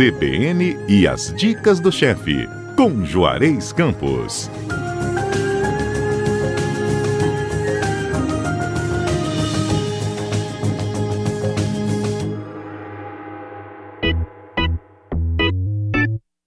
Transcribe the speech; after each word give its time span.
CBN 0.00 0.78
e 0.88 1.06
as 1.06 1.30
dicas 1.34 1.78
do 1.78 1.92
chefe, 1.92 2.48
com 2.74 3.04
Juarez 3.04 3.70
Campos. 3.70 4.50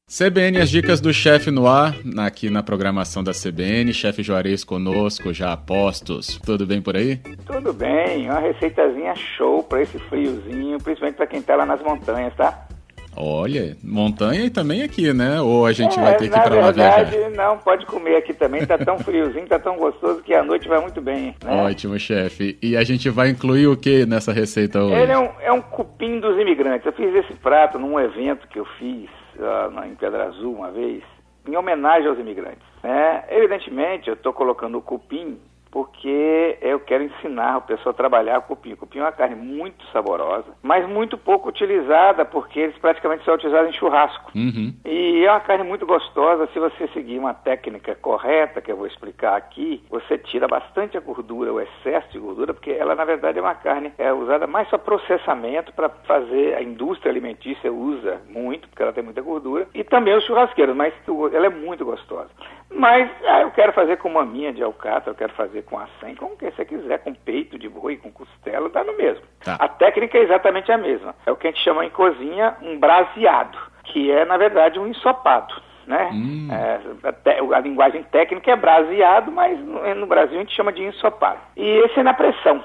CBN, 0.07 0.57
as 0.59 0.71
dicas 0.71 0.99
do 0.99 1.13
chefe 1.13 1.51
no 1.51 1.67
ar, 1.67 1.93
aqui 2.17 2.49
na 2.49 2.63
programação 2.63 3.23
da 3.23 3.33
CBN. 3.33 3.93
Chefe 3.93 4.23
Juarez 4.23 4.63
conosco, 4.63 5.31
já 5.31 5.53
apostos. 5.53 6.39
Tudo 6.43 6.65
bem 6.65 6.81
por 6.81 6.97
aí? 6.97 7.17
Tudo 7.45 7.71
bem, 7.71 8.27
uma 8.31 8.39
receitazinha 8.39 9.13
show 9.15 9.61
para 9.61 9.83
esse 9.83 9.99
friozinho, 9.99 10.79
principalmente 10.79 11.17
para 11.17 11.27
quem 11.27 11.39
tá 11.39 11.55
lá 11.55 11.67
nas 11.67 11.83
montanhas, 11.83 12.33
tá? 12.35 12.67
Olha, 13.15 13.75
montanha 13.83 14.45
e 14.45 14.49
também 14.49 14.83
aqui, 14.83 15.13
né? 15.13 15.39
Ou 15.41 15.65
a 15.65 15.71
gente 15.71 15.97
é, 15.99 16.01
vai 16.01 16.17
ter 16.17 16.29
que 16.29 16.37
ir 16.37 16.41
pra 16.41 16.55
lá 16.55 16.71
verdade, 16.71 17.11
viajar? 17.11 17.29
não, 17.29 17.57
pode 17.57 17.85
comer 17.85 18.15
aqui 18.15 18.33
também, 18.33 18.65
tá 18.65 18.77
tão 18.77 18.97
friozinho, 18.99 19.47
tá 19.47 19.59
tão 19.59 19.77
gostoso 19.77 20.21
que 20.21 20.33
a 20.33 20.43
noite 20.43 20.67
vai 20.67 20.79
muito 20.79 21.01
bem, 21.01 21.35
né? 21.43 21.63
Ótimo, 21.63 21.97
chefe. 21.99 22.57
E 22.61 22.75
a 22.75 22.83
gente 22.83 23.09
vai 23.09 23.29
incluir 23.29 23.67
o 23.67 23.77
que 23.77 24.05
nessa 24.05 24.31
receita 24.31 24.83
hoje? 24.83 24.95
Ele 24.95 25.11
é 25.11 25.17
um, 25.17 25.29
é 25.41 25.51
um 25.51 25.61
cupim 25.61 26.19
dos 26.19 26.39
imigrantes. 26.39 26.85
Eu 26.85 26.93
fiz 26.93 27.13
esse 27.15 27.33
prato 27.35 27.77
num 27.77 27.99
evento 27.99 28.47
que 28.47 28.59
eu 28.59 28.65
fiz 28.79 29.09
uh, 29.37 29.85
em 29.85 29.95
Pedra 29.95 30.25
Azul 30.25 30.55
uma 30.55 30.71
vez, 30.71 31.03
em 31.47 31.55
homenagem 31.55 32.07
aos 32.07 32.19
imigrantes. 32.19 32.63
Né? 32.83 33.23
Evidentemente, 33.29 34.09
eu 34.09 34.15
estou 34.15 34.33
colocando 34.33 34.77
o 34.77 34.81
cupim 34.81 35.37
porque 35.73 36.55
eu 36.61 36.79
quero 36.79 37.03
ensinar 37.03 37.57
o 37.57 37.61
pessoal 37.61 37.93
a 37.93 37.97
trabalhar 37.97 38.37
o 38.37 38.43
cupim. 38.43 38.73
O 38.73 38.77
cupim 38.77 38.99
é 38.99 39.01
uma 39.01 39.11
carne 39.11 39.35
muito 39.35 39.83
saborosa, 39.87 40.45
mas 40.61 40.87
muito 40.87 41.17
pouco 41.17 41.49
utilizada, 41.49 42.23
porque 42.23 42.59
eles 42.59 42.77
praticamente 42.77 43.25
são 43.25 43.33
utilizados 43.33 43.71
em 43.71 43.73
churrasco. 43.73 44.31
Uhum. 44.35 44.71
E 44.85 45.25
é 45.25 45.31
uma 45.31 45.39
carne 45.39 45.63
muito 45.63 45.83
gostosa 45.87 46.47
se 46.53 46.59
você 46.59 46.87
seguir 46.89 47.17
uma 47.17 47.33
técnica 47.33 47.95
correta, 47.95 48.61
que 48.61 48.71
eu 48.71 48.77
vou 48.77 48.85
explicar 48.85 49.35
aqui, 49.35 49.83
você 49.89 50.15
tira 50.15 50.47
bastante 50.47 50.95
a 50.95 51.01
gordura, 51.01 51.51
o 51.51 51.59
excesso 51.59 52.07
de 52.11 52.19
gordura, 52.19 52.53
porque 52.53 52.69
ela 52.69 52.93
na 52.93 53.03
verdade 53.03 53.39
é 53.39 53.41
uma 53.41 53.55
carne 53.55 53.91
é 53.97 54.13
usada 54.13 54.45
mais 54.45 54.67
para 54.67 54.77
processamento, 54.77 55.73
para 55.73 55.89
fazer, 55.89 56.53
a 56.53 56.61
indústria 56.61 57.11
alimentícia 57.11 57.73
usa 57.73 58.21
muito, 58.29 58.69
porque 58.69 58.83
ela 58.83 58.93
tem 58.93 59.03
muita 59.03 59.23
gordura, 59.23 59.67
e 59.73 59.83
também 59.83 60.13
os 60.15 60.23
churrasqueiros, 60.23 60.75
mas 60.75 60.93
ela 61.33 61.47
é 61.47 61.49
muito 61.49 61.83
gostosa. 61.83 62.29
Mas 62.69 63.09
ah, 63.25 63.41
eu 63.41 63.51
quero 63.51 63.71
fazer 63.73 63.97
com 63.97 64.09
maminha 64.09 64.51
de 64.51 64.63
alcatra, 64.63 65.11
eu 65.11 65.15
quero 65.15 65.33
fazer 65.33 65.62
com 65.63 65.79
acém, 65.79 66.15
como 66.15 66.37
que 66.37 66.49
você 66.51 66.65
quiser, 66.65 66.99
com 66.99 67.13
peito 67.13 67.57
de 67.57 67.67
boi, 67.67 67.97
com 67.97 68.11
costela, 68.11 68.69
dá 68.69 68.83
no 68.83 68.95
mesmo. 68.95 69.23
Tá. 69.43 69.55
A 69.55 69.67
técnica 69.67 70.17
é 70.17 70.23
exatamente 70.23 70.71
a 70.71 70.77
mesma. 70.77 71.15
É 71.25 71.31
o 71.31 71.35
que 71.35 71.47
a 71.47 71.51
gente 71.51 71.63
chama 71.63 71.85
em 71.85 71.89
cozinha 71.89 72.55
um 72.61 72.79
braseado, 72.79 73.57
que 73.85 74.11
é, 74.11 74.25
na 74.25 74.37
verdade, 74.37 74.79
um 74.79 74.87
ensopado. 74.87 75.53
Né? 75.85 76.09
Hum. 76.13 76.47
É, 76.49 76.79
a, 77.09 77.57
a, 77.57 77.59
linguagem 77.59 78.03
técnica 78.03 78.51
é 78.51 78.55
braseado, 78.55 79.31
mas 79.31 79.59
no, 79.59 79.95
no, 79.95 80.07
Brasil 80.07 80.37
a 80.37 80.39
gente 80.39 80.55
chama 80.55 80.71
de 80.71 80.81
ensopado. 80.81 81.39
E 81.57 81.65
esse 81.85 81.99
é 81.99 82.03
na 82.03 82.13
pressão. 82.13 82.63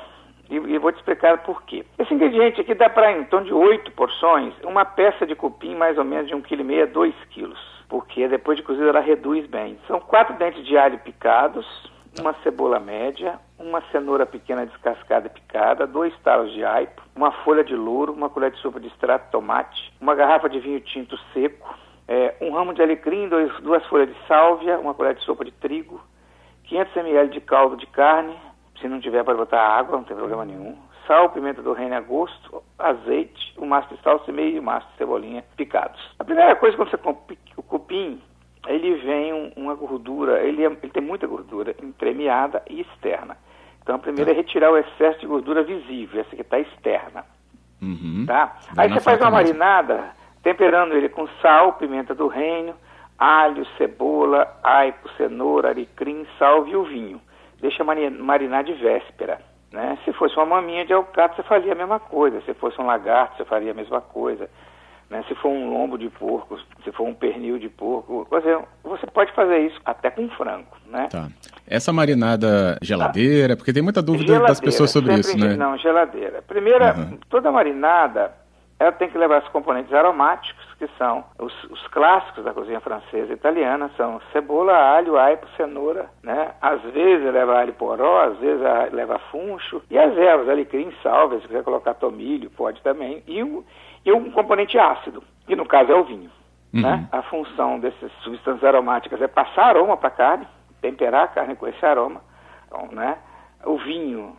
E, 0.48 0.54
e 0.54 0.78
vou 0.78 0.92
te 0.92 0.98
explicar 0.98 1.38
por 1.38 1.62
quê. 1.64 1.84
Esse 1.98 2.14
ingrediente 2.14 2.60
aqui 2.60 2.74
dá 2.74 2.88
para, 2.88 3.10
em 3.12 3.24
torno 3.24 3.46
de 3.46 3.52
8 3.52 3.90
porções, 3.92 4.54
uma 4.62 4.84
peça 4.84 5.26
de 5.26 5.34
cupim 5.34 5.74
mais 5.74 5.98
ou 5.98 6.04
menos 6.04 6.28
de 6.28 6.34
1,5 6.34 6.42
kg 6.42 6.82
a 6.82 6.86
2 6.86 7.14
kg 7.34 7.54
porque 7.88 8.28
depois 8.28 8.58
de 8.58 8.62
cozido 8.62 8.88
ela 8.88 9.00
reduz 9.00 9.46
bem. 9.46 9.78
São 9.86 9.98
quatro 10.00 10.36
dentes 10.36 10.64
de 10.66 10.76
alho 10.76 10.98
picados, 10.98 11.66
uma 12.20 12.34
cebola 12.42 12.78
média, 12.78 13.38
uma 13.58 13.80
cenoura 13.92 14.26
pequena 14.26 14.66
descascada 14.66 15.26
e 15.26 15.30
picada, 15.30 15.86
dois 15.86 16.12
talos 16.20 16.52
de 16.52 16.64
aipo, 16.64 17.02
uma 17.14 17.32
folha 17.44 17.64
de 17.64 17.74
louro, 17.74 18.12
uma 18.12 18.28
colher 18.28 18.50
de 18.50 18.58
sopa 18.58 18.80
de 18.80 18.88
extrato 18.88 19.26
de 19.26 19.30
tomate, 19.32 19.92
uma 20.00 20.14
garrafa 20.14 20.48
de 20.48 20.60
vinho 20.60 20.80
tinto 20.80 21.16
seco, 21.32 21.74
é, 22.06 22.34
um 22.40 22.52
ramo 22.52 22.72
de 22.72 22.82
alecrim, 22.82 23.28
dois, 23.28 23.52
duas 23.60 23.84
folhas 23.86 24.08
de 24.08 24.26
sálvia, 24.26 24.78
uma 24.78 24.94
colher 24.94 25.14
de 25.14 25.24
sopa 25.24 25.44
de 25.44 25.52
trigo, 25.52 26.00
500 26.64 26.96
ml 26.96 27.30
de 27.30 27.40
caldo 27.40 27.76
de 27.76 27.86
carne, 27.86 28.36
se 28.80 28.88
não 28.88 29.00
tiver 29.00 29.24
para 29.24 29.36
botar 29.36 29.60
água, 29.60 29.96
não 29.96 30.04
tem 30.04 30.16
problema 30.16 30.44
nenhum, 30.44 30.76
sal, 31.06 31.30
pimenta 31.30 31.62
do 31.62 31.72
reino 31.72 31.96
a 31.96 32.00
gosto, 32.00 32.62
azeite, 32.78 33.54
um 33.58 33.66
maço 33.66 33.92
de 33.92 34.00
salsa 34.02 34.30
e 34.30 34.32
meio 34.32 34.62
maço 34.62 34.86
de 34.88 34.98
cebolinha 34.98 35.42
picados. 35.56 35.98
A 36.18 36.24
primeira 36.24 36.54
coisa 36.56 36.76
quando 36.76 36.90
você 36.90 36.98
compra 36.98 37.36
o 37.56 37.62
cupim, 37.62 38.22
ele 38.68 38.94
vem 38.96 39.32
um, 39.32 39.52
uma 39.56 39.74
gordura, 39.74 40.40
ele, 40.40 40.62
é, 40.62 40.66
ele, 40.66 40.92
tem 40.92 41.02
muita 41.02 41.26
gordura 41.26 41.74
entremeada 41.82 42.62
e 42.68 42.80
externa. 42.80 43.36
Então 43.82 43.96
a 43.96 43.98
primeira 43.98 44.30
é 44.30 44.34
retirar 44.34 44.70
o 44.70 44.76
excesso 44.76 45.20
de 45.20 45.26
gordura 45.26 45.62
visível, 45.62 46.20
essa 46.20 46.36
que 46.36 46.42
está 46.42 46.58
externa. 46.58 47.24
Uhum. 47.80 48.24
Tá? 48.26 48.56
Aí 48.76 48.88
você 48.88 49.00
faz 49.00 49.20
uma 49.20 49.30
marinada, 49.30 50.10
temperando 50.42 50.92
ele 50.92 51.08
com 51.08 51.26
sal, 51.40 51.74
pimenta 51.74 52.14
do 52.14 52.26
reino, 52.26 52.74
alho, 53.18 53.66
cebola, 53.76 54.58
aipo, 54.62 55.08
cenoura, 55.16 55.70
alecrim, 55.70 56.26
salve 56.38 56.72
e 56.72 56.76
o 56.76 56.84
vinho. 56.84 57.20
Deixa 57.60 57.82
marinar 57.82 58.62
de 58.62 58.72
véspera. 58.74 59.40
Né? 59.72 59.98
Se 60.04 60.12
fosse 60.12 60.36
uma 60.36 60.46
maminha 60.46 60.84
de 60.84 60.92
alcatra, 60.92 61.36
você 61.36 61.48
faria 61.48 61.72
a 61.72 61.76
mesma 61.76 61.98
coisa. 61.98 62.40
Se 62.42 62.54
fosse 62.54 62.80
um 62.80 62.86
lagarto, 62.86 63.36
você 63.36 63.44
faria 63.44 63.72
a 63.72 63.74
mesma 63.74 64.00
coisa. 64.00 64.48
Né? 65.10 65.24
Se 65.26 65.34
for 65.36 65.48
um 65.48 65.70
lombo 65.70 65.96
de 65.96 66.10
porco, 66.10 66.58
se 66.84 66.92
for 66.92 67.06
um 67.06 67.14
pernil 67.14 67.58
de 67.58 67.68
porco, 67.68 68.26
você, 68.30 68.58
você 68.84 69.06
pode 69.06 69.32
fazer 69.32 69.58
isso 69.60 69.80
até 69.84 70.10
com 70.10 70.28
frango, 70.30 70.76
né? 70.86 71.08
Tá. 71.10 71.28
Essa 71.66 71.92
marinada 71.92 72.78
geladeira, 72.82 73.56
porque 73.56 73.72
tem 73.72 73.82
muita 73.82 74.02
dúvida 74.02 74.26
geladeira, 74.26 74.48
das 74.48 74.60
pessoas 74.60 74.90
sobre 74.90 75.14
isso, 75.14 75.36
né? 75.38 75.56
Não, 75.56 75.78
geladeira. 75.78 76.42
Primeira, 76.42 76.94
uhum. 76.94 77.18
toda 77.30 77.50
marinada, 77.50 78.32
ela 78.78 78.92
tem 78.92 79.08
que 79.08 79.18
levar 79.18 79.42
os 79.42 79.48
componentes 79.48 79.92
aromáticos, 79.92 80.64
que 80.78 80.86
são 80.96 81.24
os, 81.38 81.52
os, 81.64 81.86
clássicos 81.88 82.44
da 82.44 82.52
cozinha 82.52 82.78
francesa 82.80 83.32
e 83.32 83.34
italiana, 83.34 83.90
são 83.96 84.20
cebola, 84.32 84.72
alho, 84.72 85.18
aipo, 85.18 85.46
cenoura, 85.56 86.06
né? 86.22 86.52
Às 86.60 86.80
vezes 86.82 87.32
leva 87.32 87.58
alho 87.58 87.72
poró, 87.72 88.22
às 88.22 88.38
vezes 88.38 88.62
leva 88.92 89.18
funcho, 89.30 89.82
e 89.90 89.98
as 89.98 90.16
ervas, 90.16 90.48
alecrim, 90.48 90.92
salve, 91.02 91.40
se 91.40 91.48
quiser 91.48 91.64
colocar 91.64 91.94
tomilho, 91.94 92.50
pode 92.50 92.80
também, 92.82 93.22
e, 93.26 93.42
o, 93.42 93.64
e 94.04 94.12
um 94.12 94.30
componente 94.30 94.78
ácido, 94.78 95.22
que 95.46 95.56
no 95.56 95.66
caso 95.66 95.92
é 95.92 95.94
o 95.94 96.04
vinho. 96.04 96.30
Uhum. 96.72 96.82
Né? 96.82 97.08
A 97.10 97.22
função 97.22 97.80
dessas 97.80 98.12
substâncias 98.22 98.64
aromáticas 98.64 99.20
é 99.22 99.28
passar 99.28 99.66
aroma 99.70 99.96
para 99.96 100.08
a 100.08 100.12
carne, 100.12 100.48
temperar 100.80 101.24
a 101.24 101.28
carne 101.28 101.56
com 101.56 101.66
esse 101.66 101.84
aroma, 101.84 102.20
então, 102.66 102.88
né? 102.92 103.16
O 103.64 103.76
vinho 103.78 104.36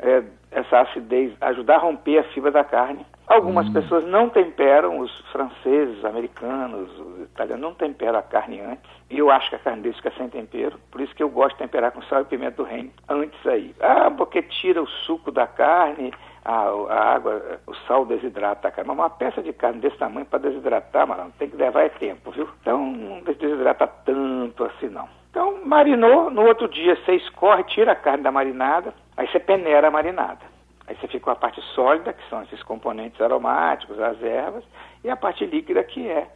é, 0.00 0.22
essa 0.50 0.80
acidez, 0.80 1.32
ajudar 1.40 1.76
a 1.76 1.78
romper 1.78 2.18
a 2.18 2.24
fibra 2.24 2.50
da 2.50 2.64
carne. 2.64 3.04
Algumas 3.26 3.68
Hum. 3.68 3.72
pessoas 3.72 4.04
não 4.06 4.28
temperam, 4.28 4.98
os 4.98 5.20
franceses, 5.30 5.98
os 5.98 6.04
americanos, 6.04 6.90
os 6.98 7.22
italianos 7.22 7.62
não 7.62 7.74
temperam 7.74 8.18
a 8.18 8.22
carne 8.22 8.60
antes. 8.60 8.90
E 9.08 9.18
eu 9.18 9.30
acho 9.30 9.48
que 9.50 9.56
a 9.56 9.58
carne 9.60 9.82
deles 9.82 9.96
fica 9.98 10.10
sem 10.16 10.28
tempero. 10.28 10.78
Por 10.90 11.00
isso 11.00 11.14
que 11.14 11.22
eu 11.22 11.28
gosto 11.28 11.52
de 11.52 11.62
temperar 11.62 11.92
com 11.92 12.02
sal 12.02 12.22
e 12.22 12.24
pimenta 12.24 12.56
do 12.56 12.64
reino 12.64 12.90
antes 13.08 13.46
aí. 13.46 13.74
Ah, 13.80 14.10
porque 14.10 14.42
tira 14.42 14.82
o 14.82 14.86
suco 14.86 15.30
da 15.30 15.46
carne, 15.46 16.12
a, 16.44 16.52
a 16.52 17.14
água, 17.14 17.60
o 17.66 17.74
sal 17.86 18.04
desidrata 18.06 18.68
a 18.68 18.70
carne. 18.70 18.88
Mas 18.88 18.98
uma 18.98 19.10
peça 19.10 19.42
de 19.42 19.52
carne 19.52 19.80
desse 19.80 19.96
tamanho 19.96 20.26
para 20.26 20.38
desidratar, 20.38 21.06
mano, 21.06 21.32
tem 21.38 21.48
que 21.48 21.56
levar 21.56 21.82
é 21.82 21.88
tempo, 21.88 22.30
viu? 22.30 22.48
Então 22.60 22.84
não 22.84 23.20
desidrata 23.20 23.86
tanto 23.86 24.64
assim 24.64 24.88
não. 24.88 25.08
Então 25.30 25.64
marinou, 25.64 26.30
no 26.30 26.42
outro 26.46 26.68
dia 26.68 26.96
você 26.96 27.14
escorre, 27.14 27.62
tira 27.64 27.92
a 27.92 27.96
carne 27.96 28.22
da 28.22 28.32
marinada, 28.32 28.92
aí 29.16 29.28
você 29.28 29.38
peneira 29.38 29.88
a 29.88 29.90
marinada. 29.90 30.50
Aí 30.86 30.96
você 30.96 31.06
fica 31.06 31.24
com 31.24 31.30
a 31.30 31.36
parte 31.36 31.60
sólida, 31.74 32.12
que 32.12 32.28
são 32.28 32.42
esses 32.42 32.62
componentes 32.64 33.20
aromáticos, 33.20 34.00
as 34.00 34.20
ervas, 34.22 34.64
e 35.04 35.10
a 35.10 35.16
parte 35.16 35.46
líquida, 35.46 35.84
que 35.84 36.08
é 36.08 36.26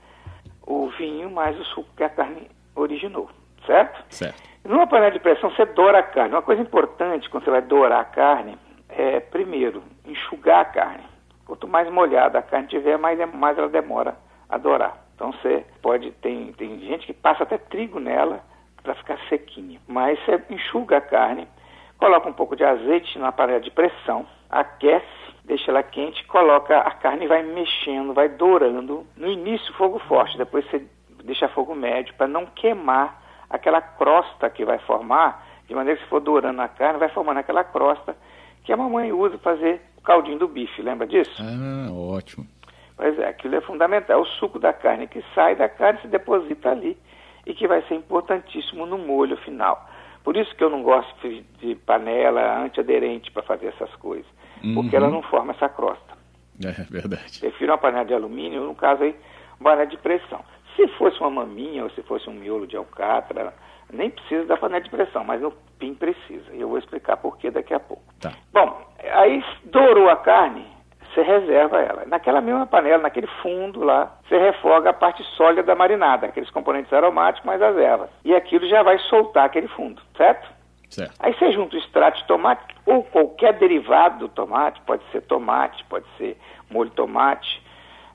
o 0.64 0.88
vinho 0.90 1.28
mais 1.28 1.58
o 1.58 1.64
suco 1.64 1.90
que 1.96 2.04
a 2.04 2.08
carne 2.08 2.48
originou, 2.76 3.28
certo? 3.66 4.04
Certo. 4.10 4.40
Numa 4.64 4.86
panela 4.86 5.10
de 5.10 5.18
pressão, 5.18 5.50
você 5.50 5.66
doura 5.66 5.98
a 5.98 6.02
carne. 6.02 6.34
Uma 6.34 6.42
coisa 6.42 6.62
importante 6.62 7.28
quando 7.28 7.44
você 7.44 7.50
vai 7.50 7.62
dourar 7.62 8.00
a 8.00 8.04
carne 8.04 8.56
é, 8.88 9.20
primeiro, 9.54 9.84
enxugar 10.04 10.60
a 10.60 10.64
carne. 10.64 11.04
Quanto 11.46 11.68
mais 11.68 11.88
molhada 11.88 12.38
a 12.38 12.42
carne 12.42 12.66
tiver, 12.66 12.98
mais, 12.98 13.16
mais 13.32 13.56
ela 13.56 13.68
demora 13.68 14.16
a 14.48 14.58
dourar. 14.58 14.96
Então 15.14 15.30
você 15.30 15.64
pode, 15.80 16.10
tem, 16.12 16.52
tem 16.54 16.80
gente 16.80 17.06
que 17.06 17.12
passa 17.12 17.44
até 17.44 17.56
trigo 17.56 18.00
nela 18.00 18.40
para 18.82 18.96
ficar 18.96 19.16
sequinha. 19.28 19.80
Mas 19.86 20.18
você 20.24 20.42
enxuga 20.50 20.96
a 20.96 21.00
carne, 21.00 21.46
coloca 21.98 22.28
um 22.28 22.32
pouco 22.32 22.56
de 22.56 22.64
azeite 22.64 23.16
na 23.16 23.30
panela 23.30 23.60
de 23.60 23.70
pressão, 23.70 24.26
aquece, 24.50 25.06
deixa 25.44 25.70
ela 25.70 25.84
quente, 25.84 26.26
coloca 26.26 26.76
a 26.76 26.90
carne 26.90 27.26
e 27.26 27.28
vai 27.28 27.44
mexendo, 27.44 28.12
vai 28.12 28.28
dourando. 28.28 29.06
No 29.16 29.28
início 29.28 29.72
fogo 29.74 30.00
forte, 30.00 30.36
depois 30.36 30.68
você 30.68 30.84
deixa 31.22 31.48
fogo 31.48 31.76
médio 31.76 32.12
para 32.14 32.26
não 32.26 32.44
queimar 32.46 33.22
aquela 33.48 33.80
crosta 33.80 34.50
que 34.50 34.64
vai 34.64 34.78
formar, 34.80 35.46
de 35.68 35.74
maneira 35.76 35.96
que 35.96 36.04
se 36.04 36.10
for 36.10 36.20
dourando 36.20 36.60
a 36.60 36.66
carne, 36.66 36.98
vai 36.98 37.08
formando 37.10 37.38
aquela 37.38 37.62
crosta 37.62 38.16
que 38.64 38.72
a 38.72 38.76
mamãe 38.76 39.12
usa 39.12 39.38
fazer 39.38 39.80
o 39.96 40.00
caldinho 40.00 40.38
do 40.38 40.48
bife, 40.48 40.82
lembra 40.82 41.06
disso? 41.06 41.40
Ah, 41.40 41.92
ótimo. 41.92 42.46
Pois 42.96 43.18
é, 43.18 43.28
aquilo 43.28 43.56
é 43.56 43.60
fundamental. 43.60 44.22
O 44.22 44.26
suco 44.26 44.58
da 44.58 44.72
carne 44.72 45.06
que 45.06 45.22
sai 45.34 45.54
da 45.54 45.68
carne 45.68 46.00
se 46.00 46.08
deposita 46.08 46.70
ali 46.70 46.96
e 47.46 47.52
que 47.54 47.68
vai 47.68 47.82
ser 47.82 47.94
importantíssimo 47.94 48.86
no 48.86 48.96
molho 48.98 49.36
final. 49.38 49.88
Por 50.22 50.36
isso 50.36 50.54
que 50.56 50.64
eu 50.64 50.70
não 50.70 50.82
gosto 50.82 51.28
de 51.60 51.74
panela 51.74 52.62
antiaderente 52.62 53.30
para 53.30 53.42
fazer 53.42 53.66
essas 53.66 53.94
coisas, 53.96 54.26
uhum. 54.62 54.74
porque 54.74 54.96
ela 54.96 55.10
não 55.10 55.22
forma 55.22 55.52
essa 55.52 55.68
crosta. 55.68 56.14
É 56.64 56.82
verdade. 56.90 57.40
Prefiro 57.40 57.72
uma 57.72 57.78
panela 57.78 58.04
de 58.04 58.14
alumínio, 58.14 58.62
no 58.62 58.74
caso 58.74 59.02
aí, 59.02 59.14
panela 59.62 59.86
de 59.86 59.98
pressão. 59.98 60.42
Se 60.74 60.88
fosse 60.96 61.20
uma 61.20 61.30
maminha 61.30 61.84
ou 61.84 61.90
se 61.90 62.02
fosse 62.02 62.28
um 62.30 62.32
miolo 62.32 62.66
de 62.66 62.76
alcatra, 62.76 63.52
nem 63.94 64.10
precisa 64.10 64.44
da 64.46 64.56
panela 64.56 64.80
de 64.80 64.90
pressão, 64.90 65.24
mas 65.24 65.40
no 65.40 65.50
PIN 65.78 65.94
precisa. 65.94 66.52
E 66.52 66.60
eu 66.60 66.68
vou 66.68 66.78
explicar 66.78 67.16
por 67.16 67.38
que 67.38 67.50
daqui 67.50 67.72
a 67.72 67.80
pouco. 67.80 68.02
Tá. 68.20 68.32
Bom, 68.52 68.80
aí 69.12 69.44
dourou 69.64 70.08
a 70.08 70.16
carne, 70.16 70.66
você 71.14 71.22
reserva 71.22 71.80
ela. 71.80 72.04
Naquela 72.06 72.40
mesma 72.40 72.66
panela, 72.66 73.02
naquele 73.02 73.28
fundo 73.42 73.84
lá, 73.84 74.16
você 74.26 74.36
refoga 74.36 74.90
a 74.90 74.94
parte 74.94 75.22
sólida 75.36 75.62
da 75.62 75.74
marinada, 75.74 76.26
aqueles 76.26 76.50
componentes 76.50 76.92
aromáticos 76.92 77.46
mais 77.46 77.62
as 77.62 77.76
ervas. 77.76 78.10
E 78.24 78.34
aquilo 78.34 78.66
já 78.68 78.82
vai 78.82 78.98
soltar 78.98 79.44
aquele 79.44 79.68
fundo, 79.68 80.02
certo? 80.16 80.52
Certo. 80.90 81.14
Aí 81.18 81.34
você 81.34 81.52
junta 81.52 81.76
o 81.76 81.78
extrato 81.78 82.18
de 82.18 82.26
tomate 82.26 82.62
ou 82.86 83.02
qualquer 83.04 83.54
derivado 83.54 84.18
do 84.18 84.28
tomate, 84.28 84.80
pode 84.82 85.02
ser 85.10 85.22
tomate, 85.22 85.84
pode 85.84 86.06
ser 86.18 86.36
molho 86.70 86.90
de 86.90 86.96
tomate, 86.96 87.62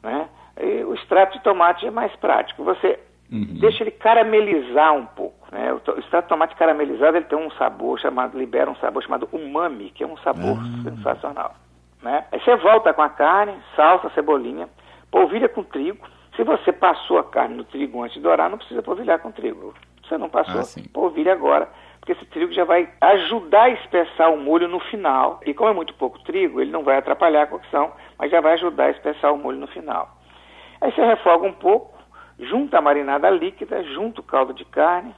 né? 0.03 0.29
E 0.61 0.83
o 0.83 0.93
extrato 0.93 1.37
de 1.37 1.43
tomate 1.43 1.85
é 1.87 1.91
mais 1.91 2.13
prático. 2.17 2.63
Você 2.63 2.99
uhum. 3.31 3.59
deixa 3.59 3.83
ele 3.83 3.91
caramelizar 3.91 4.93
um 4.93 5.05
pouco. 5.05 5.47
Né? 5.51 5.73
O 5.73 5.77
extrato 5.99 6.25
de 6.25 6.29
tomate 6.29 6.55
caramelizado 6.55 7.17
ele 7.17 7.25
tem 7.25 7.37
um 7.37 7.51
sabor 7.51 7.99
chamado, 7.99 8.37
libera 8.37 8.69
um 8.69 8.75
sabor 8.75 9.03
chamado 9.03 9.27
umami, 9.31 9.91
que 9.91 10.03
é 10.03 10.07
um 10.07 10.17
sabor 10.17 10.57
ah. 10.59 10.83
sensacional. 10.83 11.55
Né? 12.01 12.25
Aí 12.31 12.39
você 12.39 12.55
volta 12.55 12.93
com 12.93 13.01
a 13.01 13.09
carne, 13.09 13.53
salsa, 13.75 14.09
cebolinha, 14.11 14.69
polvilha 15.11 15.49
com 15.49 15.63
trigo. 15.63 16.07
Se 16.35 16.43
você 16.43 16.71
passou 16.71 17.17
a 17.17 17.23
carne 17.23 17.55
no 17.55 17.63
trigo 17.63 18.01
antes 18.01 18.15
de 18.15 18.21
dourar, 18.21 18.49
não 18.49 18.57
precisa 18.57 18.81
polvilhar 18.81 19.19
com 19.19 19.31
trigo. 19.31 19.73
Você 20.07 20.17
não 20.17 20.29
passou, 20.29 20.61
ah, 20.61 20.89
polvilha 20.93 21.33
agora 21.33 21.69
porque 21.99 22.13
esse 22.13 22.25
trigo 22.25 22.51
já 22.51 22.63
vai 22.63 22.89
ajudar 23.01 23.63
a 23.63 23.69
espessar 23.69 24.33
o 24.33 24.37
molho 24.37 24.67
no 24.67 24.79
final. 24.79 25.39
E 25.45 25.53
como 25.53 25.69
é 25.69 25.73
muito 25.73 25.93
pouco 25.93 26.19
trigo, 26.23 26.59
ele 26.59 26.71
não 26.71 26.83
vai 26.83 26.97
atrapalhar 26.97 27.43
a 27.43 27.47
cocção, 27.47 27.91
mas 28.17 28.31
já 28.31 28.41
vai 28.41 28.53
ajudar 28.53 28.85
a 28.85 28.89
espessar 28.91 29.33
o 29.33 29.37
molho 29.37 29.59
no 29.59 29.67
final. 29.67 30.17
Aí 30.81 30.91
você 30.91 31.05
refoga 31.05 31.45
um 31.45 31.53
pouco, 31.53 31.98
junta 32.39 32.77
a 32.77 32.81
marinada 32.81 33.29
líquida, 33.29 33.83
junta 33.83 34.21
o 34.21 34.23
caldo 34.23 34.53
de 34.53 34.65
carne 34.65 35.13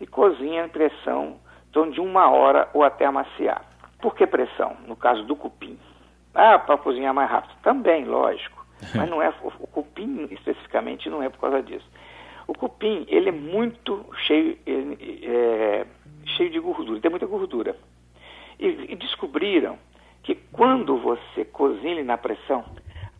e 0.00 0.06
cozinha 0.06 0.64
em 0.64 0.68
pressão 0.68 1.36
em 1.68 1.72
torno 1.72 1.92
de 1.92 2.00
uma 2.00 2.30
hora 2.30 2.68
ou 2.74 2.82
até 2.82 3.04
amaciar. 3.04 3.64
Por 4.00 4.14
que 4.14 4.26
pressão? 4.26 4.76
No 4.86 4.96
caso 4.96 5.22
do 5.24 5.36
cupim. 5.36 5.78
Ah, 6.34 6.58
para 6.58 6.76
cozinhar 6.76 7.14
mais 7.14 7.30
rápido. 7.30 7.54
Também, 7.62 8.04
lógico. 8.04 8.66
Mas 8.94 9.08
não 9.08 9.22
é, 9.22 9.32
o 9.42 9.66
cupim 9.66 10.26
especificamente 10.30 11.08
não 11.08 11.22
é 11.22 11.28
por 11.28 11.40
causa 11.40 11.62
disso. 11.62 11.88
O 12.46 12.54
cupim, 12.54 13.06
ele 13.08 13.28
é 13.28 13.32
muito 13.32 14.04
cheio, 14.26 14.58
é, 14.66 15.86
cheio 16.36 16.50
de 16.50 16.58
gordura, 16.58 17.00
tem 17.00 17.10
muita 17.10 17.26
gordura. 17.26 17.76
E, 18.58 18.66
e 18.92 18.96
descobriram 18.96 19.78
que 20.22 20.34
quando 20.34 20.96
você 20.96 21.44
cozinha 21.44 22.02
na 22.02 22.18
pressão, 22.18 22.64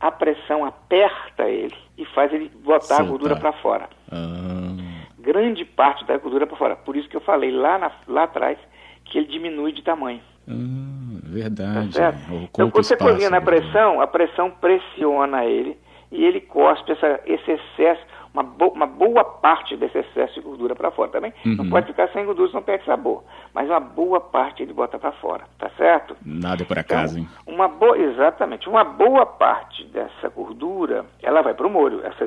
a 0.03 0.11
pressão 0.11 0.65
aperta 0.65 1.49
ele 1.49 1.77
e 1.97 2.05
faz 2.07 2.33
ele 2.33 2.51
botar 2.65 3.01
a 3.01 3.05
gordura 3.05 3.37
para 3.37 3.53
fora. 3.53 3.89
Ah. 4.11 4.75
Grande 5.17 5.65
parte 5.65 6.05
da 6.05 6.19
gordura 6.19 6.45
para 6.45 6.57
fora. 6.57 6.75
Por 6.75 6.97
isso 6.97 7.09
que 7.09 7.17
eu 7.17 7.21
falei 7.21 7.53
lá, 7.53 7.79
na, 7.79 7.93
lá 8.09 8.25
atrás 8.25 8.59
que 9.05 9.19
ele 9.19 9.29
diminui 9.29 9.73
de 9.73 9.83
tamanho. 9.83 10.21
Ah, 10.49 11.21
verdade. 11.23 11.95
Tá 11.95 12.15
então, 12.33 12.49
quando 12.69 12.85
você 12.85 12.97
cozinha 12.97 13.31
na 13.31 13.41
pressão, 13.41 14.01
a 14.01 14.07
pressão 14.09 14.51
pressiona 14.51 15.45
ele 15.45 15.79
e 16.11 16.25
ele 16.25 16.41
cospe 16.41 16.91
essa, 16.91 17.21
esse 17.25 17.53
excesso 17.53 18.03
uma, 18.35 18.43
bo 18.43 18.69
uma 18.69 18.87
boa 18.87 19.25
parte 19.25 19.77
desse 19.77 19.99
excesso 19.99 20.35
de 20.35 20.41
gordura 20.41 20.75
para 20.75 20.91
fora. 20.91 21.11
Também 21.11 21.33
uhum. 21.45 21.57
não 21.57 21.71
pode 21.71 21.87
ficar 21.87 22.09
sem 22.09 22.25
gordura, 22.25 22.51
não 22.53 22.63
perde 22.63 22.85
sabor. 22.85 23.23
Mas 23.55 23.69
uma 23.69 23.81
boa 23.81 24.21
parte 24.21 24.63
ele 24.63 24.73
bota 24.73 24.99
para 24.99 25.13
fora, 25.13 25.45
tá 25.59 25.71
certo? 25.77 26.17
Nada 26.25 26.65
por 26.65 26.79
acaso, 26.79 27.19
então, 27.19 27.31
hein? 27.31 27.55
Uma 27.55 27.69
boa, 27.69 27.99
exatamente. 27.99 28.69
Uma 28.69 28.85
boa 28.85 29.27
parte 29.27 29.85
dessa 29.87 30.29
gordura, 30.29 31.05
ela 31.23 31.43
vai 31.43 31.55
para 31.55 31.67
o 31.67 31.71
molho. 31.71 32.01
Essa, 32.05 32.25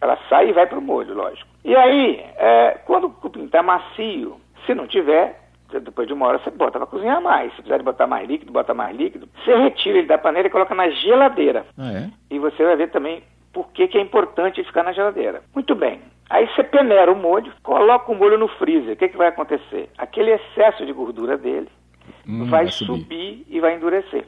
ela 0.00 0.18
sai 0.28 0.50
e 0.50 0.52
vai 0.52 0.66
para 0.66 0.78
o 0.78 0.82
molho, 0.82 1.14
lógico. 1.14 1.48
E 1.64 1.74
aí, 1.74 2.24
é, 2.36 2.78
quando 2.86 3.06
o 3.06 3.10
cupim 3.10 3.44
está 3.44 3.62
macio, 3.62 4.40
se 4.66 4.74
não 4.74 4.86
tiver, 4.86 5.40
depois 5.78 6.08
de 6.08 6.14
uma 6.14 6.26
hora 6.26 6.38
você 6.38 6.50
bota 6.50 6.78
para 6.78 6.86
cozinhar 6.86 7.20
mais. 7.22 7.50
Se 7.50 7.62
precisar 7.62 7.82
botar 7.82 8.06
mais 8.06 8.28
líquido, 8.28 8.52
bota 8.52 8.74
mais 8.74 8.96
líquido. 8.96 9.28
Você 9.44 9.54
retira 9.54 9.98
ele 9.98 10.06
da 10.06 10.18
panela 10.18 10.46
e 10.46 10.50
coloca 10.50 10.74
na 10.74 10.90
geladeira. 10.90 11.64
Ah, 11.78 11.92
é? 11.92 12.10
E 12.30 12.38
você 12.38 12.64
vai 12.64 12.76
ver 12.76 12.90
também 12.90 13.22
por 13.52 13.68
que, 13.72 13.88
que 13.88 13.98
é 13.98 14.00
importante 14.00 14.62
ficar 14.64 14.82
na 14.82 14.92
geladeira. 14.92 15.42
Muito 15.54 15.74
bem. 15.74 16.00
Aí 16.28 16.46
você 16.48 16.62
peneira 16.62 17.12
o 17.12 17.16
molho, 17.16 17.52
coloca 17.62 18.12
o 18.12 18.14
molho 18.14 18.38
no 18.38 18.46
freezer. 18.46 18.94
O 18.94 18.96
que, 18.96 19.08
que 19.08 19.16
vai 19.16 19.28
acontecer? 19.28 19.90
Aquele 19.98 20.30
excesso 20.30 20.86
de 20.86 20.92
gordura 20.92 21.36
dele 21.36 21.68
hum, 22.26 22.46
vai, 22.46 22.64
vai 22.64 22.72
subir. 22.72 23.02
subir. 23.02 23.46
e 23.48 23.60
vai 23.60 23.74
endurecer. 23.74 24.26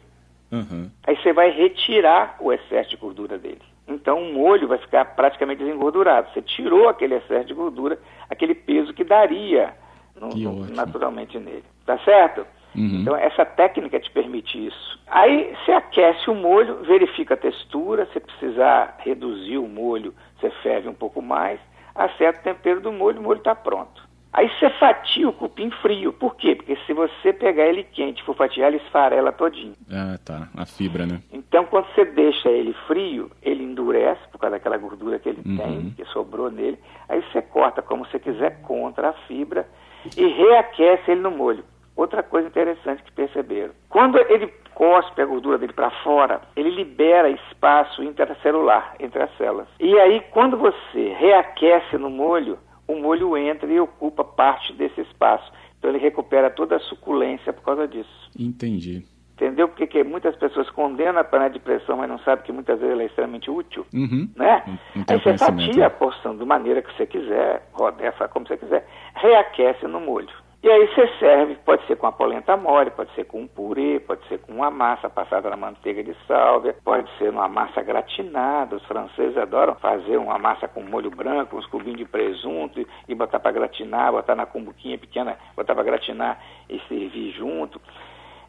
Uhum. 0.50 0.90
Aí 1.06 1.16
você 1.16 1.32
vai 1.32 1.50
retirar 1.50 2.36
o 2.40 2.52
excesso 2.52 2.90
de 2.90 2.96
gordura 2.96 3.38
dele. 3.38 3.62
Então 3.86 4.20
o 4.20 4.32
molho 4.32 4.68
vai 4.68 4.78
ficar 4.78 5.04
praticamente 5.16 5.62
desengordurado. 5.62 6.28
Você 6.32 6.42
tirou 6.42 6.88
aquele 6.88 7.14
excesso 7.14 7.46
de 7.46 7.54
gordura, 7.54 7.98
aquele 8.28 8.54
peso 8.54 8.92
que 8.92 9.04
daria 9.04 9.74
no, 10.20 10.28
no, 10.28 10.66
naturalmente 10.74 11.38
nele. 11.38 11.64
Tá 11.86 11.98
certo? 11.98 12.46
Uhum. 12.74 13.00
Então, 13.00 13.16
essa 13.16 13.44
técnica 13.44 14.00
te 14.00 14.10
permite 14.10 14.66
isso. 14.66 15.00
Aí, 15.06 15.54
você 15.64 15.72
aquece 15.72 16.30
o 16.30 16.34
molho, 16.34 16.82
verifica 16.84 17.34
a 17.34 17.36
textura, 17.36 18.08
se 18.12 18.20
precisar 18.20 18.96
reduzir 18.98 19.58
o 19.58 19.68
molho, 19.68 20.14
você 20.40 20.50
ferve 20.62 20.88
um 20.88 20.94
pouco 20.94 21.20
mais, 21.20 21.60
acerta 21.94 22.40
o 22.40 22.42
tempero 22.42 22.80
do 22.80 22.92
molho, 22.92 23.20
o 23.20 23.22
molho 23.22 23.38
está 23.38 23.54
pronto. 23.54 24.02
Aí 24.32 24.48
você 24.48 24.70
fatia 24.70 25.28
o 25.28 25.32
cupim 25.32 25.70
frio. 25.82 26.10
Por 26.10 26.34
quê? 26.36 26.54
Porque 26.54 26.74
se 26.86 26.94
você 26.94 27.34
pegar 27.34 27.66
ele 27.66 27.84
quente 27.84 28.22
e 28.22 28.24
for 28.24 28.34
fatiar, 28.34 28.68
ele 28.68 28.82
esfarela 28.82 29.30
todinho. 29.30 29.74
Ah, 29.90 30.18
tá. 30.24 30.48
A 30.56 30.64
fibra, 30.64 31.04
né? 31.04 31.20
Então, 31.30 31.66
quando 31.66 31.86
você 31.94 32.06
deixa 32.06 32.48
ele 32.48 32.72
frio, 32.86 33.30
ele 33.42 33.62
endurece 33.62 34.22
por 34.32 34.38
causa 34.38 34.56
daquela 34.56 34.78
gordura 34.78 35.18
que 35.18 35.28
ele 35.28 35.42
uhum. 35.44 35.56
tem, 35.58 35.90
que 35.90 36.04
sobrou 36.06 36.50
nele. 36.50 36.78
Aí 37.10 37.22
você 37.30 37.42
corta 37.42 37.82
como 37.82 38.06
você 38.06 38.18
quiser 38.18 38.62
contra 38.62 39.10
a 39.10 39.12
fibra 39.12 39.68
e 40.16 40.26
reaquece 40.26 41.10
ele 41.10 41.20
no 41.20 41.30
molho. 41.30 41.62
Outra 41.96 42.22
coisa 42.22 42.48
interessante 42.48 43.02
que 43.02 43.12
perceberam: 43.12 43.72
quando 43.88 44.18
ele 44.18 44.46
cospe 44.74 45.20
a 45.20 45.26
gordura 45.26 45.58
dele 45.58 45.72
para 45.72 45.90
fora, 46.02 46.40
ele 46.56 46.70
libera 46.70 47.28
espaço 47.30 48.02
intercelular 48.02 48.94
entre 48.98 49.22
as 49.22 49.36
células. 49.36 49.68
E 49.78 49.98
aí, 49.98 50.20
quando 50.30 50.56
você 50.56 51.12
reaquece 51.18 51.96
no 51.98 52.10
molho, 52.10 52.58
o 52.88 52.96
molho 52.96 53.36
entra 53.36 53.70
e 53.70 53.78
ocupa 53.78 54.24
parte 54.24 54.72
desse 54.72 55.00
espaço. 55.02 55.52
Então, 55.78 55.90
ele 55.90 55.98
recupera 55.98 56.50
toda 56.50 56.76
a 56.76 56.80
suculência 56.80 57.52
por 57.52 57.62
causa 57.62 57.86
disso. 57.86 58.30
Entendi. 58.38 59.04
Entendeu? 59.34 59.66
Porque 59.66 59.86
que 59.86 60.04
muitas 60.04 60.36
pessoas 60.36 60.70
condenam 60.70 61.20
a 61.20 61.24
panela 61.24 61.50
de 61.50 61.58
pressão, 61.58 61.96
mas 61.96 62.08
não 62.08 62.18
sabem 62.20 62.44
que 62.44 62.52
muitas 62.52 62.78
vezes 62.78 62.92
ela 62.92 63.02
é 63.02 63.06
extremamente 63.06 63.50
útil. 63.50 63.84
Uhum. 63.92 64.30
Né? 64.36 64.62
Aí 65.08 65.18
você 65.18 65.36
fatia 65.36 65.86
a 65.86 65.90
porção 65.90 66.36
da 66.36 66.44
maneira 66.44 66.80
que 66.80 66.94
você 66.94 67.06
quiser, 67.06 67.66
rodefa 67.72 68.28
como 68.28 68.46
você 68.46 68.56
quiser, 68.56 68.86
reaquece 69.16 69.86
no 69.88 70.00
molho. 70.00 70.41
E 70.62 70.70
aí 70.70 70.86
você 70.86 71.08
serve, 71.18 71.56
pode 71.64 71.84
ser 71.88 71.96
com 71.96 72.06
a 72.06 72.12
polenta 72.12 72.56
mole, 72.56 72.92
pode 72.92 73.12
ser 73.14 73.24
com 73.24 73.40
um 73.40 73.48
purê, 73.48 73.98
pode 73.98 74.24
ser 74.28 74.38
com 74.38 74.52
uma 74.52 74.70
massa 74.70 75.10
passada 75.10 75.50
na 75.50 75.56
manteiga 75.56 76.04
de 76.04 76.14
sálvia, 76.24 76.76
pode 76.84 77.10
ser 77.18 77.30
uma 77.30 77.48
massa 77.48 77.82
gratinada. 77.82 78.76
Os 78.76 78.84
franceses 78.84 79.36
adoram 79.36 79.74
fazer 79.74 80.18
uma 80.18 80.38
massa 80.38 80.68
com 80.68 80.80
molho 80.80 81.10
branco, 81.10 81.56
uns 81.56 81.66
cubinhos 81.66 81.98
de 81.98 82.04
presunto 82.04 82.80
e, 82.80 82.86
e 83.08 83.14
botar 83.14 83.40
para 83.40 83.50
gratinar, 83.50 84.12
botar 84.12 84.36
na 84.36 84.46
cumbuquinha 84.46 84.96
pequena, 84.96 85.36
botar 85.56 85.74
para 85.74 85.82
gratinar 85.82 86.38
e 86.70 86.78
servir 86.88 87.32
junto. 87.32 87.80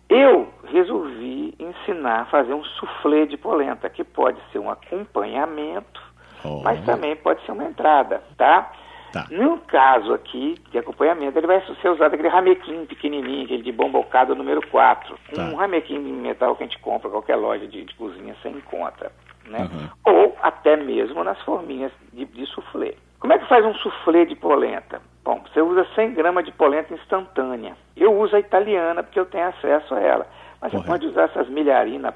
Eu 0.08 0.50
resolvi 0.65 1.55
ensinar 1.58 2.22
a 2.22 2.25
fazer 2.25 2.53
um 2.53 2.63
soufflé 2.63 3.25
de 3.25 3.38
polenta, 3.38 3.89
que 3.89 4.03
pode 4.03 4.39
ser 4.51 4.60
um 4.60 4.70
acompanhamento, 4.70 6.00
oh. 6.46 6.62
mas 6.62 6.79
também 6.86 7.15
pode 7.15 7.43
ser 7.43 7.53
uma 7.53 7.63
entrada, 7.63 8.22
tá? 8.38 8.72
Tá. 9.13 9.27
No 9.29 9.60
caso 9.60 10.12
aqui 10.12 10.60
de 10.72 10.79
acompanhamento, 10.79 11.38
ele 11.38 11.46
vai 11.46 11.63
ser 11.79 11.89
usado 11.89 12.15
aquele 12.15 12.29
ramequim 12.29 12.84
pequenininho, 12.88 13.46
aquele 13.46 13.62
de 13.62 13.72
bom 13.72 13.91
bocado 13.91 14.34
número 14.34 14.67
4. 14.70 15.15
Tá. 15.36 15.43
Um 15.43 15.53
ramequim 15.53 16.03
de 16.03 16.12
metal 16.12 16.55
que 16.55 16.63
a 16.63 16.65
gente 16.65 16.79
compra 16.79 17.08
em 17.08 17.12
qualquer 17.12 17.36
loja 17.36 17.67
de, 17.67 17.86
de 17.86 17.93
cozinha 17.93 18.36
sem 18.41 18.60
conta. 18.62 19.12
Né? 19.46 19.60
Uhum. 19.60 19.89
Ou 20.03 20.38
até 20.41 20.75
mesmo 20.75 21.24
nas 21.24 21.39
forminhas 21.43 21.91
de, 22.12 22.25
de 22.25 22.46
soufflé. 22.48 22.96
Como 23.20 23.32
é 23.32 23.38
que 23.38 23.48
faz 23.48 23.63
um 23.63 23.75
soufflé 23.75 24.25
de 24.25 24.36
polenta? 24.36 25.00
Bom, 25.24 25.43
você 25.43 25.62
usa 25.62 25.86
100 25.93 26.15
gramas 26.15 26.43
de 26.43 26.51
polenta 26.51 26.91
instantânea. 26.91 27.77
Eu 27.96 28.20
uso 28.20 28.36
a 28.36 28.39
italiana 28.39 29.03
porque 29.03 29.20
eu 29.20 29.27
tenho 29.27 29.46
acesso 29.46 29.93
a 29.93 30.00
ela. 30.00 30.27
Mas 30.60 30.72
Correto. 30.72 30.88
você 30.88 30.91
pode 30.91 31.05
usar 31.05 31.24
essas 31.25 31.48
milharina, 31.50 32.15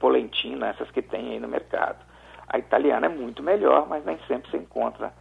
polentina, 0.00 0.68
essas 0.68 0.90
que 0.92 1.02
tem 1.02 1.32
aí 1.32 1.38
no 1.38 1.46
mercado. 1.46 1.98
A 2.48 2.58
italiana 2.58 3.04
é 3.04 3.10
muito 3.10 3.42
melhor, 3.42 3.86
mas 3.86 4.02
nem 4.06 4.18
sempre 4.26 4.50
se 4.50 4.56
encontra 4.56 5.12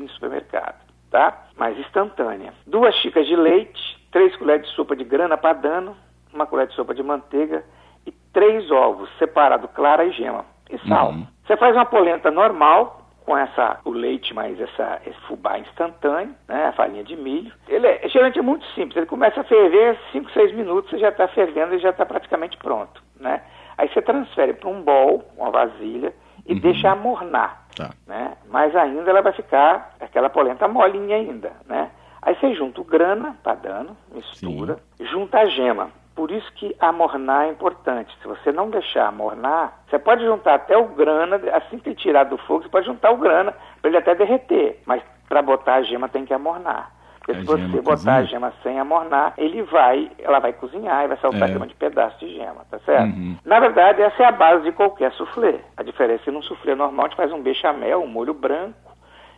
no 0.00 0.08
supermercado, 0.10 0.76
tá? 1.10 1.46
Mas 1.56 1.78
instantânea. 1.78 2.52
Duas 2.66 2.94
xícaras 2.96 3.28
de 3.28 3.36
leite, 3.36 4.08
três 4.10 4.34
colheres 4.36 4.66
de 4.66 4.74
sopa 4.74 4.94
de 4.96 5.04
grana 5.04 5.36
padano, 5.36 5.96
uma 6.32 6.46
colher 6.46 6.66
de 6.66 6.74
sopa 6.74 6.94
de 6.94 7.02
manteiga 7.02 7.64
e 8.06 8.12
três 8.32 8.70
ovos, 8.70 9.08
separado 9.18 9.68
clara 9.68 10.04
e 10.04 10.12
gema. 10.12 10.44
E 10.70 10.78
sal. 10.88 11.10
Uhum. 11.10 11.26
Você 11.46 11.56
faz 11.56 11.74
uma 11.74 11.86
polenta 11.86 12.30
normal, 12.30 13.06
com 13.26 13.36
essa, 13.36 13.80
o 13.84 13.90
leite 13.90 14.32
mais 14.32 14.58
essa, 14.60 15.00
esse 15.04 15.20
fubá 15.22 15.58
instantâneo, 15.58 16.34
né, 16.48 16.66
a 16.66 16.72
farinha 16.72 17.02
de 17.02 17.16
milho. 17.16 17.52
Ele 17.68 17.86
é, 17.86 18.08
geralmente 18.08 18.38
é 18.38 18.42
muito 18.42 18.64
simples, 18.66 18.96
ele 18.96 19.06
começa 19.06 19.40
a 19.40 19.44
ferver 19.44 19.98
5, 20.12 20.30
6 20.30 20.54
minutos, 20.54 20.90
você 20.90 20.98
já 20.98 21.08
está 21.08 21.26
fervendo 21.26 21.74
e 21.74 21.80
já 21.80 21.90
está 21.90 22.06
praticamente 22.06 22.56
pronto, 22.56 23.02
né? 23.18 23.42
Aí 23.76 23.88
você 23.88 24.00
transfere 24.00 24.54
para 24.54 24.70
um 24.70 24.80
bol, 24.80 25.24
uma 25.36 25.50
vasilha, 25.50 26.14
e 26.46 26.54
uhum. 26.54 26.60
deixa 26.60 26.90
amornar. 26.90 27.66
Tá. 27.76 27.90
Né? 28.06 28.36
Mas 28.48 28.74
ainda 28.74 29.10
ela 29.10 29.22
vai 29.22 29.32
ficar 29.32 29.94
aquela 30.00 30.30
polenta 30.30 30.66
molinha 30.66 31.16
ainda, 31.16 31.52
né? 31.66 31.90
Aí 32.22 32.34
você 32.34 32.54
junta 32.54 32.80
o 32.80 32.84
grana, 32.84 33.36
tá 33.42 33.54
dando, 33.54 33.96
mistura, 34.10 34.78
Sim. 34.96 35.06
junta 35.06 35.38
a 35.38 35.46
gema. 35.46 35.90
Por 36.14 36.30
isso 36.30 36.50
que 36.54 36.74
amornar 36.80 37.44
é 37.44 37.50
importante. 37.50 38.16
Se 38.20 38.26
você 38.26 38.50
não 38.50 38.70
deixar 38.70 39.06
amornar, 39.06 39.80
você 39.86 39.98
pode 39.98 40.24
juntar 40.24 40.54
até 40.54 40.76
o 40.76 40.86
grana, 40.86 41.38
assim 41.52 41.78
que 41.78 41.94
tirar 41.94 42.24
do 42.24 42.38
fogo, 42.38 42.62
você 42.62 42.68
pode 42.70 42.86
juntar 42.86 43.10
o 43.10 43.18
grana 43.18 43.54
para 43.80 43.90
ele 43.90 43.98
até 43.98 44.14
derreter. 44.14 44.80
Mas 44.86 45.02
para 45.28 45.42
botar 45.42 45.74
a 45.74 45.82
gema 45.82 46.08
tem 46.08 46.24
que 46.24 46.32
amornar. 46.32 46.90
Porque 47.26 47.40
se 47.40 47.44
você 47.44 47.82
botar 47.82 48.16
a 48.18 48.22
gema 48.22 48.52
sem 48.62 48.78
amornar, 48.78 49.34
ele 49.36 49.60
vai, 49.62 50.08
ela 50.20 50.38
vai 50.38 50.52
cozinhar 50.52 51.04
e 51.04 51.08
vai 51.08 51.16
saltar 51.16 51.42
é. 51.42 51.50
em 51.50 51.52
cima 51.54 51.66
de 51.66 51.74
pedaço 51.74 52.20
de 52.20 52.32
gema, 52.32 52.64
tá 52.70 52.78
certo? 52.78 53.16
Uhum. 53.16 53.36
Na 53.44 53.58
verdade, 53.58 54.00
essa 54.00 54.22
é 54.22 54.26
a 54.26 54.32
base 54.32 54.62
de 54.62 54.70
qualquer 54.70 55.10
soufflé. 55.12 55.58
A 55.76 55.82
diferença 55.82 56.22
é 56.22 56.24
que 56.24 56.30
num 56.30 56.42
soufflé 56.42 56.76
normal 56.76 57.06
a 57.06 57.08
gente 57.08 57.16
faz 57.16 57.32
um 57.32 57.42
bechamel, 57.42 58.00
um 58.00 58.06
molho 58.06 58.32
branco, 58.32 58.92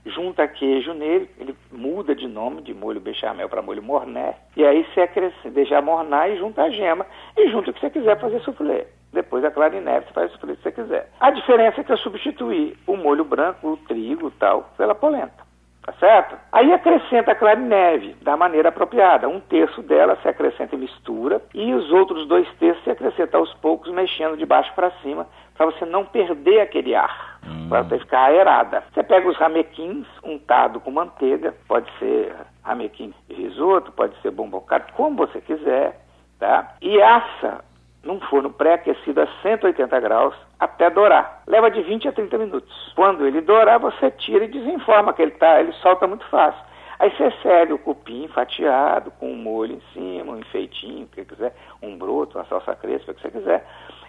junta 0.04 0.46
queijo 0.46 0.92
nele, 0.92 1.30
ele 1.38 1.56
muda 1.72 2.14
de 2.14 2.28
nome 2.28 2.60
de 2.60 2.74
molho 2.74 3.00
bechamel 3.00 3.48
para 3.48 3.62
molho 3.62 3.82
morné, 3.82 4.34
e 4.54 4.66
aí 4.66 4.84
você 4.84 5.00
acrescenta, 5.00 5.50
deixa 5.50 5.80
mornar 5.80 6.30
e 6.30 6.36
junta 6.36 6.64
a 6.64 6.70
gema, 6.70 7.06
e 7.38 7.48
junta 7.48 7.70
o 7.70 7.72
que 7.72 7.80
você 7.80 7.88
quiser 7.88 8.20
fazer 8.20 8.40
soufflé. 8.40 8.86
Depois 9.14 9.42
a 9.42 9.50
clara 9.50 9.80
neve, 9.80 10.06
você 10.06 10.12
faz 10.12 10.30
o 10.30 10.32
soufflé 10.34 10.56
que 10.56 10.62
você 10.62 10.72
quiser. 10.72 11.10
A 11.18 11.30
diferença 11.30 11.80
é 11.80 11.84
que 11.84 11.92
eu 11.92 11.96
substituí 11.96 12.76
o 12.86 12.98
molho 12.98 13.24
branco, 13.24 13.66
o 13.66 13.76
trigo 13.78 14.30
tal, 14.32 14.70
pela 14.76 14.94
polenta. 14.94 15.47
Tá 15.88 15.94
certo? 16.00 16.36
Aí 16.52 16.70
acrescenta 16.70 17.32
a 17.32 17.34
clara 17.34 17.58
neve 17.58 18.14
da 18.20 18.36
maneira 18.36 18.68
apropriada. 18.68 19.26
Um 19.26 19.40
terço 19.40 19.80
dela 19.82 20.18
se 20.20 20.28
acrescenta 20.28 20.74
e 20.74 20.78
mistura, 20.78 21.40
e 21.54 21.72
os 21.72 21.90
outros 21.90 22.28
dois 22.28 22.46
terços 22.58 22.84
se 22.84 22.90
acrescenta 22.90 23.38
aos 23.38 23.54
poucos, 23.54 23.90
mexendo 23.90 24.36
de 24.36 24.44
baixo 24.44 24.70
para 24.74 24.90
cima, 25.02 25.26
para 25.56 25.64
você 25.64 25.86
não 25.86 26.04
perder 26.04 26.60
aquele 26.60 26.94
ar, 26.94 27.38
hum. 27.42 27.70
para 27.70 27.84
você 27.84 28.00
ficar 28.00 28.24
aerada. 28.24 28.84
Você 28.92 29.02
pega 29.02 29.30
os 29.30 29.38
ramequins 29.38 30.06
untado 30.22 30.78
com 30.78 30.90
manteiga, 30.90 31.54
pode 31.66 31.90
ser 31.98 32.34
ramequim 32.62 33.14
de 33.26 33.34
risoto, 33.34 33.90
pode 33.92 34.14
ser 34.20 34.30
bombocado, 34.30 34.92
como 34.92 35.16
você 35.16 35.40
quiser, 35.40 35.98
tá? 36.38 36.74
E 36.82 37.00
assa 37.00 37.64
num 38.02 38.20
forno 38.20 38.50
pré-aquecido 38.50 39.20
a 39.20 39.26
180 39.42 40.00
graus 40.00 40.34
até 40.58 40.90
dourar. 40.90 41.42
Leva 41.46 41.70
de 41.70 41.82
20 41.82 42.08
a 42.08 42.12
30 42.12 42.38
minutos. 42.38 42.92
Quando 42.94 43.26
ele 43.26 43.40
dourar, 43.40 43.78
você 43.78 44.10
tira 44.10 44.44
e 44.44 44.48
desenforma 44.48 45.12
que 45.12 45.22
ele 45.22 45.32
tá, 45.32 45.60
ele 45.60 45.72
solta 45.74 46.06
muito 46.06 46.26
fácil. 46.26 46.62
Aí 46.98 47.10
você 47.10 47.30
serve 47.42 47.72
o 47.72 47.78
cupim 47.78 48.26
fatiado, 48.28 49.12
com 49.12 49.30
um 49.30 49.36
molho 49.36 49.76
em 49.76 49.82
cima, 49.92 50.32
um 50.32 50.38
enfeitinho, 50.38 51.04
o 51.04 51.08
que 51.08 51.24
quiser, 51.24 51.54
um 51.80 51.96
broto, 51.96 52.38
uma 52.38 52.44
salsa 52.46 52.74
crespa, 52.74 53.12
o 53.12 53.14
que 53.14 53.22
você 53.22 53.30
quiser. 53.30 53.64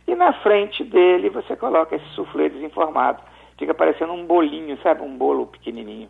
E 0.07 0.15
na 0.15 0.33
frente 0.33 0.83
dele 0.83 1.29
você 1.29 1.55
coloca 1.55 1.95
esse 1.95 2.07
soufflé 2.15 2.49
desenformado. 2.49 3.21
Fica 3.59 3.75
parecendo 3.75 4.13
um 4.13 4.25
bolinho, 4.25 4.77
sabe? 4.81 5.03
Um 5.03 5.15
bolo 5.15 5.45
pequenininho. 5.45 6.09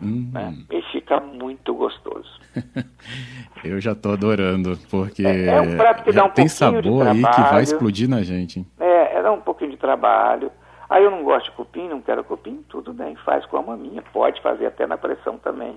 Hum. 0.00 0.30
Né? 0.32 0.54
E 0.70 0.82
fica 0.92 1.20
muito 1.20 1.74
gostoso. 1.74 2.28
Eu 3.64 3.80
já 3.80 3.92
estou 3.92 4.12
adorando, 4.12 4.78
porque 4.90 5.26
é, 5.26 5.46
é 5.46 5.60
um 5.60 5.76
prato 5.76 6.04
que 6.04 6.12
dá 6.12 6.24
um 6.24 6.30
tem 6.30 6.48
sabor 6.48 7.06
aí 7.06 7.22
que 7.22 7.40
vai 7.40 7.62
explodir 7.62 8.08
na 8.08 8.22
gente. 8.22 8.64
É, 8.78 9.16
é, 9.16 9.22
dá 9.22 9.32
um 9.32 9.40
pouquinho 9.40 9.72
de 9.72 9.76
trabalho. 9.76 10.50
Aí 10.88 11.04
eu 11.04 11.10
não 11.10 11.22
gosto 11.22 11.46
de 11.46 11.50
cupim, 11.52 11.86
não 11.88 12.00
quero 12.00 12.24
cupim, 12.24 12.64
tudo 12.68 12.94
bem, 12.94 13.14
faz 13.16 13.44
com 13.46 13.58
a 13.58 13.62
maminha, 13.62 14.02
pode 14.12 14.40
fazer 14.40 14.66
até 14.66 14.86
na 14.86 14.96
pressão 14.96 15.36
também. 15.36 15.76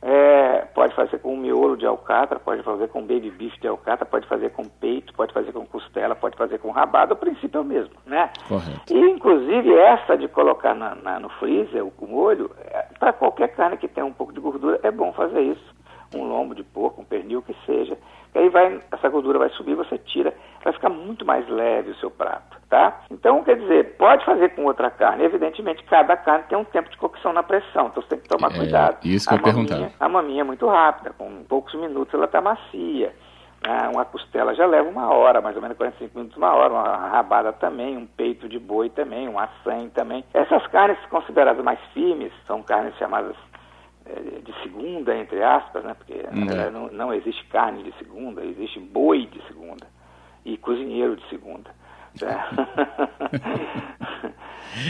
É, 0.00 0.60
pode 0.74 0.94
fazer 0.94 1.18
com 1.18 1.36
miolo 1.36 1.76
de 1.76 1.84
alcatra, 1.84 2.38
pode 2.38 2.62
fazer 2.62 2.88
com 2.88 3.00
baby 3.00 3.30
beef 3.30 3.58
de 3.60 3.66
alcatra, 3.66 4.06
pode 4.06 4.28
fazer 4.28 4.50
com 4.50 4.64
peito, 4.64 5.12
pode 5.12 5.32
fazer 5.32 5.50
com 5.52 5.66
costela, 5.66 6.14
pode 6.14 6.36
fazer 6.36 6.58
com 6.58 6.70
rabada, 6.70 7.14
o 7.14 7.16
princípio 7.16 7.58
é 7.58 7.60
o 7.60 7.64
mesmo, 7.64 7.94
né? 8.06 8.30
Correto. 8.46 8.94
E 8.94 8.98
inclusive 9.10 9.74
essa 9.74 10.16
de 10.16 10.28
colocar 10.28 10.74
na, 10.74 10.94
na, 10.94 11.18
no 11.18 11.28
freezer, 11.30 11.84
o 11.84 11.92
molho, 12.06 12.50
é, 12.70 12.86
para 12.98 13.12
qualquer 13.12 13.48
carne 13.48 13.76
que 13.76 13.88
tenha 13.88 14.06
um 14.06 14.12
pouco 14.12 14.32
de 14.32 14.40
gordura, 14.40 14.78
é 14.84 14.90
bom 14.90 15.12
fazer 15.12 15.40
isso. 15.40 15.77
Um 16.14 16.24
lombo 16.24 16.54
de 16.54 16.62
porco, 16.62 17.02
um 17.02 17.04
pernil, 17.04 17.42
que 17.42 17.54
seja. 17.66 17.96
E 18.34 18.38
aí 18.38 18.48
vai, 18.48 18.80
essa 18.92 19.08
gordura 19.08 19.38
vai 19.38 19.50
subir, 19.50 19.74
você 19.74 19.98
tira, 19.98 20.34
vai 20.62 20.72
ficar 20.72 20.88
muito 20.88 21.24
mais 21.24 21.48
leve 21.48 21.90
o 21.90 21.96
seu 21.96 22.10
prato 22.10 22.58
tá? 22.68 23.00
Então, 23.10 23.42
quer 23.42 23.56
dizer, 23.56 23.96
pode 23.96 24.24
fazer 24.24 24.50
com 24.50 24.64
outra 24.64 24.90
carne. 24.90 25.24
Evidentemente, 25.24 25.82
cada 25.84 26.16
carne 26.16 26.44
tem 26.48 26.58
um 26.58 26.64
tempo 26.64 26.90
de 26.90 26.96
cocção 26.96 27.32
na 27.32 27.42
pressão, 27.42 27.88
então 27.88 28.02
você 28.02 28.08
tem 28.10 28.18
que 28.18 28.28
tomar 28.28 28.52
é, 28.52 28.56
cuidado. 28.56 28.98
Isso 29.04 29.28
que 29.28 29.34
a 29.34 29.38
eu 29.38 29.42
perguntar. 29.42 29.90
A 29.98 30.08
maminha 30.08 30.42
é 30.42 30.44
muito 30.44 30.66
rápida, 30.66 31.12
com 31.16 31.44
poucos 31.44 31.74
minutos 31.74 32.12
ela 32.14 32.26
está 32.26 32.40
macia. 32.40 33.14
Né? 33.66 33.90
Uma 33.92 34.04
costela 34.04 34.54
já 34.54 34.66
leva 34.66 34.88
uma 34.88 35.12
hora, 35.12 35.40
mais 35.40 35.56
ou 35.56 35.62
menos 35.62 35.76
45 35.76 36.16
minutos, 36.16 36.36
uma 36.36 36.52
hora. 36.52 36.72
Uma 36.72 37.08
rabada 37.08 37.52
também, 37.52 37.96
um 37.96 38.06
peito 38.06 38.48
de 38.48 38.58
boi 38.58 38.88
também, 38.90 39.28
um 39.28 39.38
açãe 39.38 39.88
também. 39.90 40.24
Essas 40.32 40.64
carnes 40.68 40.98
consideradas 41.06 41.64
mais 41.64 41.80
firmes 41.92 42.32
são 42.46 42.62
carnes 42.62 42.94
chamadas 42.96 43.34
de 44.44 44.62
segunda, 44.62 45.16
entre 45.16 45.42
aspas, 45.42 45.84
né? 45.84 45.94
Porque 45.94 46.14
hum, 46.32 46.50
é. 46.50 46.70
não, 46.70 46.88
não 46.88 47.12
existe 47.12 47.44
carne 47.46 47.82
de 47.82 47.92
segunda, 47.98 48.44
existe 48.44 48.80
boi 48.80 49.26
de 49.26 49.42
segunda 49.46 49.86
e 50.44 50.56
cozinheiro 50.56 51.16
de 51.16 51.28
segunda. 51.28 51.70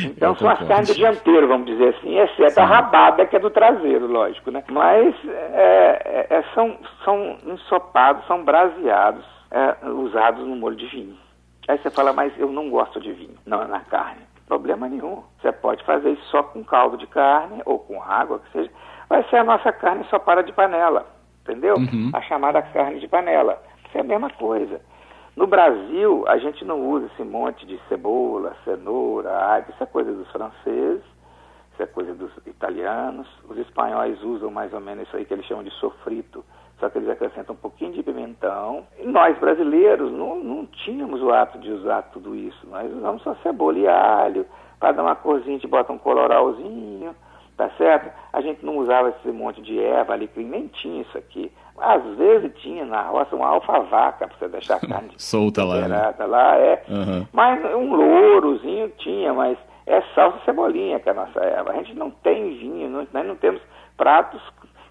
então 0.04 0.34
são 0.36 0.48
as 0.48 0.66
carnes 0.66 0.88
do 0.88 0.94
dianteiro, 0.94 1.46
vamos 1.48 1.66
dizer 1.66 1.94
assim, 1.96 2.18
exceto 2.18 2.54
Sim. 2.54 2.60
a 2.60 2.64
rabada 2.64 3.26
que 3.26 3.36
é 3.36 3.38
do 3.38 3.50
traseiro, 3.50 4.06
lógico, 4.06 4.50
né? 4.50 4.64
Mas 4.70 5.14
é, 5.26 6.26
é, 6.30 6.36
é 6.36 6.42
são, 6.54 6.78
são 7.04 7.36
ensopados, 7.46 8.26
são 8.26 8.44
braseados, 8.44 9.24
é, 9.50 9.86
usados 9.88 10.46
no 10.46 10.56
molho 10.56 10.76
de 10.76 10.86
vinho. 10.86 11.16
Aí 11.66 11.78
você 11.78 11.90
fala, 11.90 12.12
mas 12.12 12.32
eu 12.38 12.50
não 12.50 12.70
gosto 12.70 12.98
de 13.00 13.12
vinho, 13.12 13.36
não, 13.44 13.66
na 13.68 13.80
carne. 13.80 14.22
Problema 14.46 14.88
nenhum. 14.88 15.22
Você 15.40 15.52
pode 15.52 15.84
fazer 15.84 16.12
isso 16.12 16.24
só 16.30 16.42
com 16.42 16.64
caldo 16.64 16.96
de 16.96 17.06
carne 17.06 17.60
ou 17.66 17.78
com 17.78 18.02
água, 18.02 18.38
que 18.38 18.50
seja. 18.52 18.67
Vai 19.08 19.22
ser 19.24 19.36
a 19.36 19.44
nossa 19.44 19.72
carne 19.72 20.04
só 20.10 20.18
para 20.18 20.42
de 20.42 20.52
panela, 20.52 21.06
entendeu? 21.42 21.76
Uhum. 21.76 22.10
A 22.12 22.20
chamada 22.22 22.60
carne 22.60 23.00
de 23.00 23.08
panela. 23.08 23.62
Isso 23.86 23.96
é 23.96 24.00
a 24.00 24.04
mesma 24.04 24.30
coisa. 24.30 24.80
No 25.34 25.46
Brasil, 25.46 26.24
a 26.26 26.36
gente 26.36 26.64
não 26.64 26.84
usa 26.90 27.06
esse 27.06 27.22
monte 27.22 27.64
de 27.64 27.80
cebola, 27.88 28.56
cenoura, 28.64 29.30
alho, 29.30 29.66
isso 29.68 29.82
é 29.82 29.86
coisa 29.86 30.12
dos 30.12 30.28
franceses, 30.32 31.04
isso 31.72 31.82
é 31.82 31.86
coisa 31.86 32.12
dos 32.12 32.36
italianos. 32.44 33.28
Os 33.48 33.56
espanhóis 33.56 34.20
usam 34.22 34.50
mais 34.50 34.74
ou 34.74 34.80
menos 34.80 35.06
isso 35.06 35.16
aí 35.16 35.24
que 35.24 35.32
eles 35.32 35.46
chamam 35.46 35.62
de 35.62 35.70
sofrito, 35.70 36.44
só 36.80 36.90
que 36.90 36.98
eles 36.98 37.08
acrescentam 37.08 37.54
um 37.54 37.58
pouquinho 37.58 37.92
de 37.92 38.02
pimentão. 38.02 38.84
E 38.98 39.06
nós 39.06 39.38
brasileiros 39.38 40.10
não, 40.10 40.36
não 40.36 40.66
tínhamos 40.66 41.22
o 41.22 41.30
hábito 41.32 41.60
de 41.60 41.70
usar 41.70 42.02
tudo 42.12 42.34
isso, 42.34 42.66
nós 42.66 42.92
usamos 42.92 43.22
só 43.22 43.34
cebola 43.36 43.78
e 43.78 43.86
alho, 43.86 44.44
para 44.80 44.90
dar 44.90 45.02
uma 45.02 45.14
corzinha 45.14 45.56
a 45.56 45.58
gente 45.60 45.68
bota 45.68 45.92
um 45.92 45.98
coloralzinho, 45.98 47.14
tá 47.58 47.68
certo? 47.76 48.10
A 48.32 48.40
gente 48.40 48.64
não 48.64 48.78
usava 48.78 49.08
esse 49.10 49.28
monte 49.32 49.60
de 49.60 49.78
erva, 49.78 50.14
alecrim, 50.14 50.44
nem 50.44 50.68
tinha 50.68 51.02
isso 51.02 51.18
aqui. 51.18 51.52
Às 51.76 52.02
vezes 52.16 52.52
tinha 52.62 52.84
na 52.84 53.02
roça 53.02 53.34
uma 53.34 53.48
alfavaca 53.48 54.28
para 54.28 54.38
você 54.38 54.48
deixar 54.48 54.76
a 54.76 54.80
carne 54.88 55.10
solta 55.16 55.64
lá. 55.64 55.88
Né? 55.88 56.14
lá 56.20 56.56
é. 56.56 56.84
Uhum. 56.88 57.26
Mas 57.32 57.64
um 57.74 57.94
lourozinho 57.94 58.88
tinha, 58.98 59.34
mas 59.34 59.58
é 59.86 60.00
salsa 60.14 60.38
e 60.40 60.44
cebolinha 60.44 61.00
que 61.00 61.08
é 61.08 61.12
a 61.12 61.16
nossa 61.16 61.40
erva. 61.40 61.72
A 61.72 61.74
gente 61.74 61.94
não 61.94 62.10
tem 62.10 62.56
vinho, 62.56 62.88
não, 62.88 63.06
nós 63.12 63.26
não 63.26 63.34
temos 63.34 63.60
pratos 63.96 64.40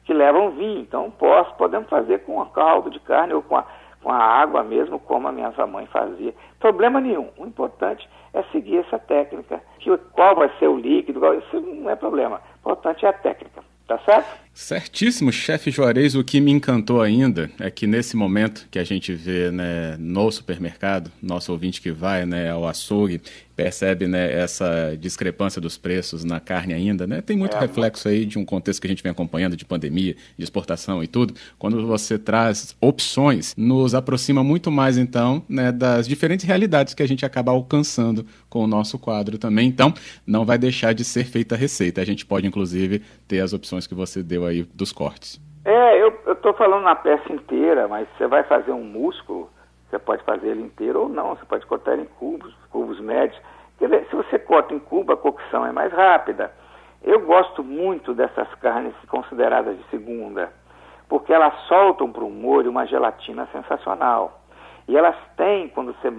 que 0.04 0.14
levam 0.14 0.52
vinho. 0.52 0.82
Então 0.82 1.10
posso, 1.10 1.56
podemos 1.56 1.90
fazer 1.90 2.20
com 2.26 2.42
a 2.42 2.48
caldo 2.48 2.90
de 2.90 3.00
carne 3.00 3.34
ou 3.34 3.42
com 3.42 3.56
a, 3.56 3.66
com 4.04 4.12
a 4.12 4.18
água 4.18 4.62
mesmo, 4.62 5.00
como 5.00 5.28
a 5.28 5.32
minha 5.32 5.54
mãe 5.68 5.86
fazia. 5.86 6.34
Problema 6.60 7.00
nenhum. 7.00 7.30
O 7.38 7.46
importante 7.46 8.10
é 8.34 8.44
seguir 8.52 8.78
essa 8.78 9.00
técnica. 9.00 9.62
Que, 9.80 9.96
qual 10.14 10.36
vai 10.36 10.50
ser 10.60 10.68
o 10.68 10.78
líquido, 10.78 11.20
qual, 11.20 11.34
isso 11.36 11.60
não 11.60 11.90
é 11.90 11.96
problema. 11.96 12.42
Importante 12.68 13.06
é 13.06 13.10
a 13.10 13.14
técnica. 13.14 13.64
Tá 13.88 13.98
certo? 14.00 14.47
Certíssimo, 14.58 15.32
chefe 15.32 15.70
Juarez. 15.70 16.16
O 16.16 16.24
que 16.24 16.42
me 16.42 16.52
encantou 16.52 17.00
ainda 17.00 17.52
é 17.60 17.70
que 17.70 17.86
nesse 17.86 18.18
momento 18.18 18.68
que 18.72 18.80
a 18.80 18.84
gente 18.84 19.14
vê 19.14 19.52
né, 19.52 19.96
no 20.00 20.32
supermercado, 20.32 21.12
nosso 21.22 21.52
ouvinte 21.52 21.80
que 21.80 21.92
vai 21.92 22.26
né, 22.26 22.50
ao 22.50 22.68
açougue, 22.68 23.22
percebe 23.58 24.08
né, 24.08 24.32
essa 24.32 24.96
discrepância 25.00 25.60
dos 25.60 25.78
preços 25.78 26.24
na 26.24 26.40
carne 26.40 26.76
ainda, 26.76 27.08
né? 27.08 27.22
Tem 27.22 27.36
muito 27.36 27.58
é, 27.58 27.60
reflexo 27.60 28.08
aí 28.08 28.24
de 28.24 28.38
um 28.38 28.46
contexto 28.46 28.80
que 28.80 28.86
a 28.86 28.90
gente 28.90 29.02
vem 29.02 29.12
acompanhando 29.12 29.58
de 29.58 29.66
pandemia, 29.66 30.16
de 30.38 30.44
exportação 30.44 31.04
e 31.04 31.08
tudo. 31.08 31.34
Quando 31.58 31.86
você 31.88 32.20
traz 32.20 32.76
opções, 32.80 33.56
nos 33.58 33.96
aproxima 33.96 34.44
muito 34.44 34.72
mais 34.72 34.96
então 34.96 35.44
né, 35.50 35.72
das 35.72 36.08
diferentes 36.08 36.46
realidades 36.46 36.94
que 36.94 37.02
a 37.02 37.08
gente 37.08 37.26
acaba 37.26 37.52
alcançando 37.52 38.26
com 38.48 38.64
o 38.64 38.68
nosso 38.68 39.00
quadro 39.00 39.40
também. 39.40 39.68
Então, 39.68 39.92
não 40.26 40.46
vai 40.46 40.60
deixar 40.60 40.94
de 40.94 41.04
ser 41.04 41.26
feita 41.26 41.56
a 41.56 41.58
receita. 41.58 42.00
A 42.00 42.06
gente 42.06 42.26
pode 42.28 42.46
inclusive 42.46 43.02
ter 43.28 43.40
as 43.40 43.54
opções 43.54 43.88
que 43.88 43.96
você 43.96 44.22
deu 44.22 44.46
aí 44.48 44.64
dos 44.64 44.92
cortes. 44.92 45.40
É, 45.66 46.02
eu 46.02 46.14
estou 46.32 46.54
falando 46.54 46.84
na 46.84 46.96
peça 46.96 47.32
inteira, 47.32 47.88
mas 47.88 48.08
você 48.18 48.26
vai 48.26 48.44
fazer 48.44 48.72
um 48.72 48.84
músculo, 48.84 49.50
você 49.90 50.00
pode 50.00 50.24
fazer 50.24 50.50
ele 50.50 50.62
inteiro 50.62 51.02
ou 51.02 51.10
não, 51.10 51.36
você 51.36 51.46
pode 51.46 51.66
cortar 51.66 51.94
ele 51.94 52.04
em 52.04 52.06
cubos, 52.06 52.54
cubos 52.72 53.00
médios. 53.00 53.40
Quer 53.78 53.86
dizer, 53.86 54.08
se 54.10 54.16
você 54.16 54.40
corta 54.40 54.74
em 54.74 54.80
cubo, 54.80 55.14
a 55.14 55.18
cocção 55.18 55.66
é 55.66 55.72
mais 55.72 55.92
rápida. 55.92 56.52
Eu 57.04 57.20
gosto 57.26 57.64
muito 57.64 58.14
dessas 58.14 58.48
carnes 58.56 58.94
consideradas 59.08 59.78
de 59.78 59.84
segunda, 59.90 60.52
porque 61.08 61.32
elas 61.32 61.54
soltam 61.68 62.12
para 62.12 62.24
o 62.24 62.30
molho 62.30 62.72
uma 62.72 62.86
gelatina 62.86 63.48
sensacional. 63.52 64.42
E 64.88 64.98
elas 64.98 65.16
têm, 65.36 65.70
quando 65.70 65.94
você 65.94 66.10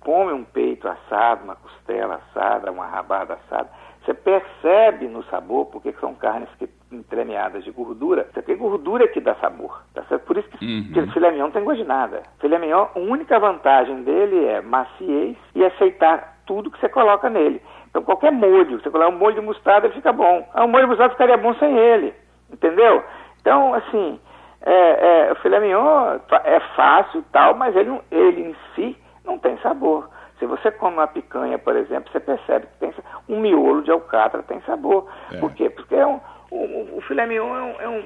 come 0.00 0.32
um 0.32 0.44
peito 0.44 0.88
assado, 0.88 1.44
uma 1.44 1.56
costela 1.56 2.16
assada, 2.16 2.72
uma 2.72 2.86
rabada 2.86 3.34
assada, 3.34 3.70
você 4.04 4.14
percebe 4.14 5.08
no 5.08 5.22
sabor, 5.24 5.66
porque 5.66 5.92
são 6.00 6.14
carnes 6.14 6.48
que 6.58 6.68
entremeadas 6.90 7.62
de 7.64 7.70
gordura, 7.70 8.28
você 8.32 8.42
tem 8.42 8.56
gordura 8.56 9.06
que 9.08 9.20
dá 9.20 9.34
sabor. 9.36 9.82
Tá 9.94 10.02
certo? 10.04 10.24
Por 10.24 10.36
isso 10.38 10.48
que, 10.48 10.64
uhum. 10.64 11.12
filé 11.12 11.30
mignon 11.30 11.44
não 11.44 11.52
tem 11.52 11.64
gosto 11.64 11.82
de 11.82 11.88
nada. 11.88 12.22
Filé 12.40 12.58
mignon, 12.58 12.86
a 12.94 12.98
única 12.98 13.38
vantagem 13.38 14.02
dele 14.02 14.44
é 14.46 14.60
maciez 14.60 15.36
e 15.54 15.64
aceitar 15.64 16.38
tudo 16.46 16.70
que 16.70 16.80
você 16.80 16.88
coloca 16.88 17.28
nele. 17.30 17.62
Então 17.88 18.02
qualquer 18.02 18.32
molho, 18.32 18.80
você 18.80 18.90
colocar 18.90 19.10
um 19.10 19.18
molho 19.18 19.36
de 19.36 19.40
mostarda, 19.40 19.86
ele 19.86 19.94
fica 19.94 20.12
bom. 20.12 20.48
Ah, 20.54 20.64
um 20.64 20.68
molho 20.68 20.84
de 20.84 20.90
mostarda 20.90 21.12
ficaria 21.12 21.36
bom 21.36 21.54
sem 21.54 21.76
ele, 21.76 22.14
entendeu? 22.50 23.04
Então, 23.40 23.74
assim, 23.74 24.20
é, 24.62 25.28
é, 25.28 25.32
o 25.32 25.36
filé 25.36 25.60
mignon 25.60 26.18
é 26.44 26.60
fácil 26.74 27.24
tal, 27.32 27.54
mas 27.54 27.74
ele, 27.76 28.00
ele 28.10 28.48
em 28.48 28.56
si 28.74 28.96
não 29.24 29.38
tem 29.38 29.56
sabor. 29.58 30.08
Se 30.40 30.46
você 30.46 30.72
come 30.72 30.96
uma 30.96 31.06
picanha, 31.06 31.58
por 31.58 31.76
exemplo, 31.76 32.10
você 32.10 32.18
percebe 32.18 32.66
que 32.66 32.78
tem 32.78 32.94
um 33.28 33.40
miolo 33.40 33.82
de 33.82 33.90
alcatra 33.90 34.42
tem 34.42 34.60
sabor. 34.62 35.06
É. 35.30 35.38
Por 35.38 35.52
quê? 35.52 35.68
Porque 35.68 35.94
é 35.94 36.06
um, 36.06 36.18
o, 36.50 36.96
o 36.96 37.00
filé 37.02 37.26
mignon 37.26 37.54
é, 37.54 37.62
um, 37.62 37.74
é, 37.78 37.88
um, 37.88 38.04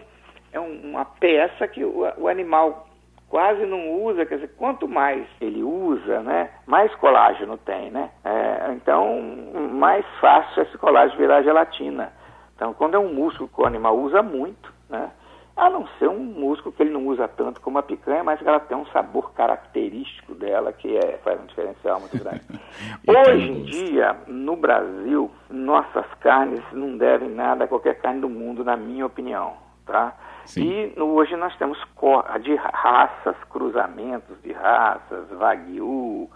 é 0.52 0.60
uma 0.60 1.04
peça 1.04 1.68
que 1.68 1.84
o, 1.84 2.04
o, 2.18 2.26
animal 2.26 2.88
quase 3.28 3.64
não 3.64 4.02
usa, 4.02 4.26
quer 4.26 4.34
dizer, 4.34 4.54
quanto 4.56 4.88
mais 4.88 5.24
ele 5.40 5.62
usa, 5.62 6.20
né, 6.22 6.50
mais 6.66 6.92
colágeno 6.96 7.56
tem, 7.56 7.90
né? 7.90 8.10
É, 8.24 8.72
então, 8.72 9.20
mais 9.72 10.04
fácil 10.20 10.62
esse 10.62 10.76
colágeno 10.76 11.18
virar 11.18 11.42
gelatina. 11.42 12.12
Então, 12.56 12.74
quando 12.74 12.94
é 12.94 12.98
um 12.98 13.12
músculo 13.12 13.48
que 13.48 13.60
o 13.60 13.66
animal 13.66 13.96
usa 13.96 14.22
muito, 14.22 14.72
né, 14.88 15.10
a 15.56 15.70
não 15.70 15.86
ser 15.98 16.08
um 16.08 16.18
músculo 16.18 16.74
que 16.74 16.82
ele 16.82 16.90
não 16.90 17.06
usa 17.06 17.28
tanto 17.28 17.60
como 17.60 17.78
a 17.78 17.82
picanha, 17.82 18.24
mas 18.24 18.40
que 18.40 18.48
ela 18.48 18.58
tem 18.58 18.76
um 18.76 18.86
sabor 18.86 19.32
característico 19.34 20.34
dela 20.34 20.72
que 20.72 20.96
é, 20.96 21.18
faz 21.22 21.40
um 21.40 21.46
diferencial 21.46 22.00
muito 22.00 22.18
grande. 22.18 22.42
Hoje 23.06 23.50
em 23.50 23.62
dia, 23.62 24.16
no 24.26 24.56
Brasil, 24.56 25.30
nossas 25.48 26.06
carnes 26.20 26.62
não 26.72 26.96
devem 26.96 27.28
nada 27.28 27.64
a 27.64 27.68
qualquer 27.68 28.00
carne 28.00 28.20
do 28.20 28.28
mundo, 28.28 28.64
na 28.64 28.76
minha 28.76 29.06
opinião, 29.06 29.54
tá? 29.86 30.14
Sim. 30.44 30.92
E 30.96 31.00
hoje 31.00 31.36
nós 31.36 31.56
temos 31.56 31.78
de 32.42 32.54
raças, 32.56 33.36
cruzamentos 33.48 34.36
de 34.42 34.52
raças, 34.52 35.26
Wagyu, 35.30 36.28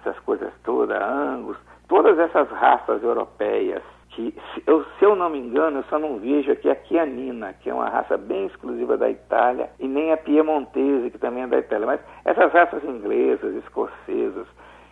essas 0.00 0.18
coisas 0.20 0.52
todas, 0.62 1.02
Angus, 1.02 1.56
todas 1.88 2.16
essas 2.18 2.48
raças 2.50 3.02
europeias 3.02 3.82
que, 4.16 4.34
se 4.54 4.62
eu, 4.66 4.82
se 4.98 5.04
eu 5.04 5.14
não 5.14 5.28
me 5.28 5.38
engano, 5.38 5.80
eu 5.80 5.84
só 5.84 5.98
não 5.98 6.18
vejo 6.18 6.50
aqui 6.50 6.70
a 6.70 6.74
Chianina, 6.86 7.52
que 7.52 7.68
é 7.68 7.74
uma 7.74 7.86
raça 7.86 8.16
bem 8.16 8.46
exclusiva 8.46 8.96
da 8.96 9.10
Itália, 9.10 9.68
e 9.78 9.86
nem 9.86 10.10
a 10.10 10.16
Piemontese, 10.16 11.10
que 11.10 11.18
também 11.18 11.42
é 11.42 11.46
da 11.46 11.58
Itália. 11.58 11.86
Mas 11.86 12.00
essas 12.24 12.50
raças 12.50 12.82
inglesas, 12.82 13.54
escocesas, 13.56 14.46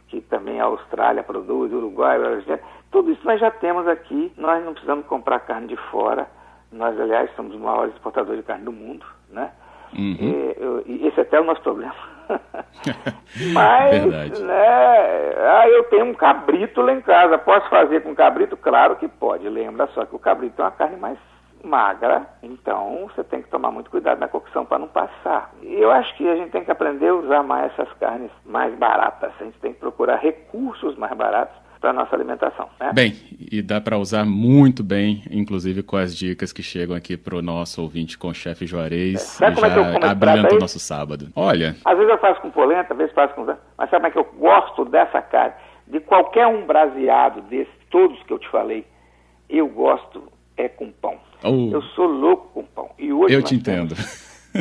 que 0.08 0.20
também 0.20 0.60
a 0.60 0.64
Austrália 0.64 1.22
produz, 1.22 1.72
Uruguai, 1.72 2.22
Argentina, 2.22 2.60
tudo 2.92 3.10
isso 3.10 3.24
nós 3.24 3.40
já 3.40 3.50
temos 3.50 3.88
aqui, 3.88 4.30
nós 4.36 4.62
não 4.62 4.74
precisamos 4.74 5.06
comprar 5.06 5.40
carne 5.40 5.68
de 5.68 5.76
fora. 5.90 6.28
Nós, 6.70 7.00
aliás, 7.00 7.30
somos 7.34 7.54
o 7.54 7.58
maior 7.58 7.88
exportador 7.88 8.36
de 8.36 8.42
carne 8.42 8.66
do 8.66 8.72
mundo, 8.72 9.06
né? 9.30 9.50
Uhum. 9.94 10.16
E, 10.20 10.84
e, 10.86 11.06
esse 11.06 11.18
é 11.18 11.22
até 11.22 11.40
o 11.40 11.44
nosso 11.44 11.62
problema. 11.62 11.94
Mas, 13.52 14.40
né, 14.40 15.34
ah, 15.38 15.68
eu 15.68 15.84
tenho 15.84 16.06
um 16.06 16.14
cabrito 16.14 16.80
lá 16.80 16.92
em 16.92 17.00
casa. 17.00 17.38
Posso 17.38 17.68
fazer 17.68 18.02
com 18.02 18.14
cabrito? 18.14 18.56
Claro 18.56 18.96
que 18.96 19.08
pode. 19.08 19.48
Lembra 19.48 19.88
só 19.88 20.04
que 20.04 20.14
o 20.14 20.18
cabrito 20.18 20.60
é 20.60 20.64
uma 20.64 20.70
carne 20.70 20.96
mais 20.96 21.18
magra, 21.64 22.26
então 22.42 23.08
você 23.08 23.24
tem 23.24 23.40
que 23.40 23.48
tomar 23.48 23.70
muito 23.70 23.90
cuidado 23.90 24.18
na 24.18 24.28
cocção 24.28 24.66
para 24.66 24.78
não 24.78 24.88
passar. 24.88 25.50
Eu 25.62 25.90
acho 25.90 26.14
que 26.16 26.28
a 26.28 26.36
gente 26.36 26.50
tem 26.50 26.62
que 26.62 26.70
aprender 26.70 27.08
a 27.08 27.14
usar 27.14 27.42
mais 27.42 27.72
essas 27.72 27.90
carnes 27.94 28.30
mais 28.44 28.74
baratas. 28.74 29.32
A 29.40 29.44
gente 29.44 29.58
tem 29.60 29.72
que 29.72 29.80
procurar 29.80 30.16
recursos 30.16 30.94
mais 30.96 31.14
baratos 31.14 31.63
para 31.84 31.92
nossa 31.92 32.16
alimentação. 32.16 32.66
Né? 32.80 32.92
Bem, 32.94 33.12
e 33.52 33.60
dá 33.60 33.78
para 33.78 33.98
usar 33.98 34.24
muito 34.24 34.82
bem, 34.82 35.22
inclusive 35.30 35.82
com 35.82 35.98
as 35.98 36.16
dicas 36.16 36.50
que 36.50 36.62
chegam 36.62 36.96
aqui 36.96 37.14
para 37.14 37.36
o 37.36 37.42
nosso 37.42 37.82
ouvinte 37.82 38.16
com 38.16 38.28
o 38.28 38.34
chefe 38.34 38.66
Juarez. 38.66 39.16
É. 39.16 39.18
Sabe 39.18 39.54
como 39.54 39.66
é 39.66 39.70
que 39.70 39.78
eu 39.78 39.92
como 39.92 40.06
abrilhanta 40.06 40.54
o 40.54 40.58
nosso 40.58 40.78
sábado. 40.78 41.28
Olha. 41.36 41.76
Às 41.84 41.98
vezes 41.98 42.10
eu 42.10 42.18
faço 42.18 42.40
com 42.40 42.50
polenta, 42.50 42.94
às 42.94 42.96
vezes 42.96 43.12
faço 43.12 43.34
com. 43.34 43.44
Mas 43.44 43.90
sabe 43.90 43.96
como 43.96 44.06
é 44.06 44.10
que 44.12 44.18
eu 44.18 44.24
gosto 44.38 44.86
dessa 44.86 45.20
carne? 45.20 45.52
De 45.86 46.00
qualquer 46.00 46.46
um 46.46 46.64
braseado 46.64 47.42
desses, 47.42 47.74
todos 47.90 48.18
que 48.22 48.32
eu 48.32 48.38
te 48.38 48.48
falei, 48.48 48.86
eu 49.50 49.68
gosto 49.68 50.22
é 50.56 50.70
com 50.70 50.90
pão. 50.90 51.18
Oh. 51.42 51.68
Eu 51.70 51.82
sou 51.82 52.06
louco 52.06 52.48
com 52.54 52.64
pão. 52.64 52.88
E 52.98 53.12
hoje 53.12 53.34
eu 53.34 53.42
te 53.42 53.54
entendo. 53.54 53.94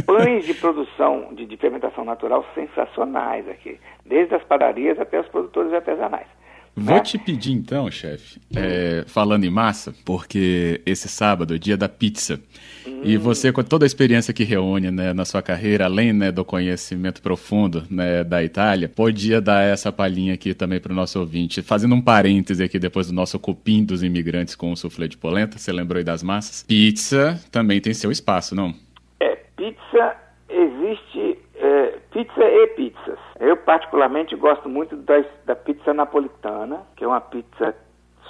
Pães 0.06 0.46
de 0.46 0.56
produção 0.56 1.30
de, 1.34 1.46
de 1.46 1.56
fermentação 1.56 2.04
natural 2.04 2.44
sensacionais 2.54 3.48
aqui, 3.48 3.80
desde 4.06 4.36
as 4.36 4.44
padarias 4.44 5.00
até 5.00 5.22
os 5.22 5.28
produtores 5.30 5.72
artesanais. 5.72 6.28
Vou 6.76 7.00
te 7.00 7.20
pedir 7.20 7.52
então, 7.52 7.90
chefe, 7.92 8.40
é, 8.56 9.04
falando 9.06 9.44
em 9.44 9.50
massa, 9.50 9.94
porque 10.04 10.82
esse 10.86 11.08
sábado 11.08 11.54
é 11.54 11.58
dia 11.60 11.78
da 11.78 11.88
pizza. 11.88 12.42
Hum. 12.88 13.02
E 13.04 13.16
você, 13.16 13.52
com 13.52 13.64
toda 13.64 13.86
a 13.86 13.88
experiência 13.88 14.34
que 14.34 14.44
reúne 14.44 14.90
né, 14.90 15.14
na 15.14 15.24
sua 15.24 15.44
carreira, 15.44 15.86
além 15.86 16.12
né, 16.12 16.32
do 16.32 16.44
conhecimento 16.44 17.22
profundo 17.22 17.84
né, 17.92 18.24
da 18.24 18.44
Itália, 18.44 18.90
podia 18.90 19.40
dar 19.40 19.62
essa 19.62 19.92
palhinha 19.92 20.34
aqui 20.34 20.56
também 20.56 20.80
para 20.80 20.92
o 20.92 20.96
nosso 20.96 21.20
ouvinte. 21.20 21.62
Fazendo 21.62 21.94
um 21.94 22.02
parêntese 22.02 22.64
aqui 22.64 22.80
depois 22.80 23.08
do 23.08 23.14
nosso 23.14 23.38
cupim 23.38 23.84
dos 23.84 24.02
imigrantes 24.02 24.56
com 24.56 24.72
o 24.72 24.76
soufflé 24.76 25.08
de 25.08 25.16
polenta, 25.16 25.60
você 25.60 25.72
lembrou 25.72 26.00
aí 26.00 26.04
das 26.04 26.24
massas? 26.24 26.64
Pizza 26.64 27.40
também 27.52 27.80
tem 27.80 27.94
seu 27.94 28.12
espaço, 28.12 28.56
não? 28.56 28.74
É, 29.20 29.36
pizza 29.56 30.16
existe 30.50 31.33
pizza 32.24 32.44
e 32.44 32.68
pizzas. 32.68 33.20
Eu 33.40 33.58
particularmente 33.58 34.36
gosto 34.36 34.70
muito 34.70 34.96
das, 34.96 35.26
da 35.46 35.56
pizza 35.56 35.94
napolitana, 35.94 36.82
que 36.96 37.04
é 37.04 37.08
uma 37.08 37.20
pizza 37.20 37.76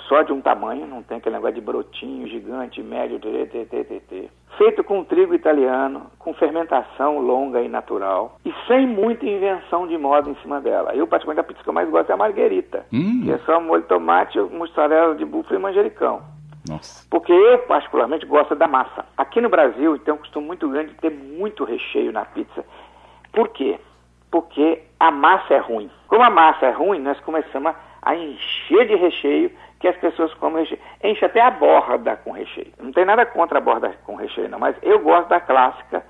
só 0.08 0.22
de 0.24 0.34
um 0.34 0.42
tamanho, 0.42 0.86
não 0.86 1.02
tem 1.02 1.18
aquele 1.18 1.36
negócio 1.36 1.56
de 1.56 1.62
brotinho 1.62 2.28
gigante, 2.28 2.82
médio, 2.84 3.20
ttt, 3.20 4.30
feito 4.58 4.84
com 4.84 5.04
trigo 5.04 5.34
italiano, 5.34 6.08
com 6.20 6.34
fermentação 6.34 7.20
longa 7.20 7.62
e 7.62 7.70
natural, 7.70 8.38
e 8.44 8.54
sem 8.68 8.86
muita 8.86 9.26
invenção 9.26 9.88
de 9.88 9.98
moda 9.98 10.30
em 10.30 10.36
cima 10.42 10.60
dela. 10.60 10.94
Eu, 10.94 11.08
particularmente, 11.08 11.46
a 11.46 11.48
pizza 11.48 11.64
que 11.64 11.70
eu 11.70 11.74
mais 11.74 11.90
gosto 11.90 12.10
é 12.10 12.14
a 12.14 12.18
margherita, 12.18 12.86
hum. 12.92 13.22
que 13.24 13.32
é 13.32 13.38
só 13.40 13.62
molho 13.62 13.84
de 13.84 13.88
tomate, 13.88 14.40
mussarela 14.40 15.16
de 15.16 15.24
búfalo 15.24 15.60
e 15.60 15.62
manjericão. 15.62 16.34
Nossa. 16.68 17.06
Porque 17.10 17.32
eu, 17.32 17.60
particularmente, 17.60 18.26
gosto 18.26 18.56
da 18.56 18.68
massa. 18.68 19.06
Aqui 19.18 19.42
no 19.42 19.50
Brasil, 19.50 19.98
tem 20.00 20.14
um 20.14 20.18
costume 20.18 20.48
muito 20.48 20.68
grande 20.70 20.94
de 20.94 21.00
ter 21.00 21.12
muito 21.12 21.64
recheio 21.64 22.12
na 22.12 22.24
pizza. 22.26 22.64
Por 23.34 23.50
quê? 23.50 23.80
Porque 24.32 24.82
a 25.00 25.12
massa 25.12 25.56
é 25.56 25.58
ruim. 25.58 25.90
Como 26.08 26.24
a 26.24 26.30
massa 26.30 26.68
é 26.68 26.72
ruim, 26.72 27.00
nós 27.00 27.20
começamos 27.22 27.76
a 28.02 28.16
encher 28.16 28.88
de 28.88 28.96
recheio 28.96 29.52
que 29.80 29.88
as 29.88 29.98
pessoas 29.98 30.34
comem 30.36 30.64
recheio. 30.64 30.80
Enche 31.04 31.26
até 31.26 31.42
a 31.42 31.52
borda 31.52 32.16
com 32.18 32.32
recheio. 32.32 32.72
Não 32.80 32.92
tem 32.92 33.04
nada 33.04 33.26
contra 33.26 33.58
a 33.58 33.62
borda 33.62 33.94
com 34.06 34.16
recheio, 34.16 34.48
não, 34.48 34.60
mas 34.60 34.76
eu 34.82 35.00
gosto 35.00 35.28
da 35.28 35.42
clássica. 35.42 36.06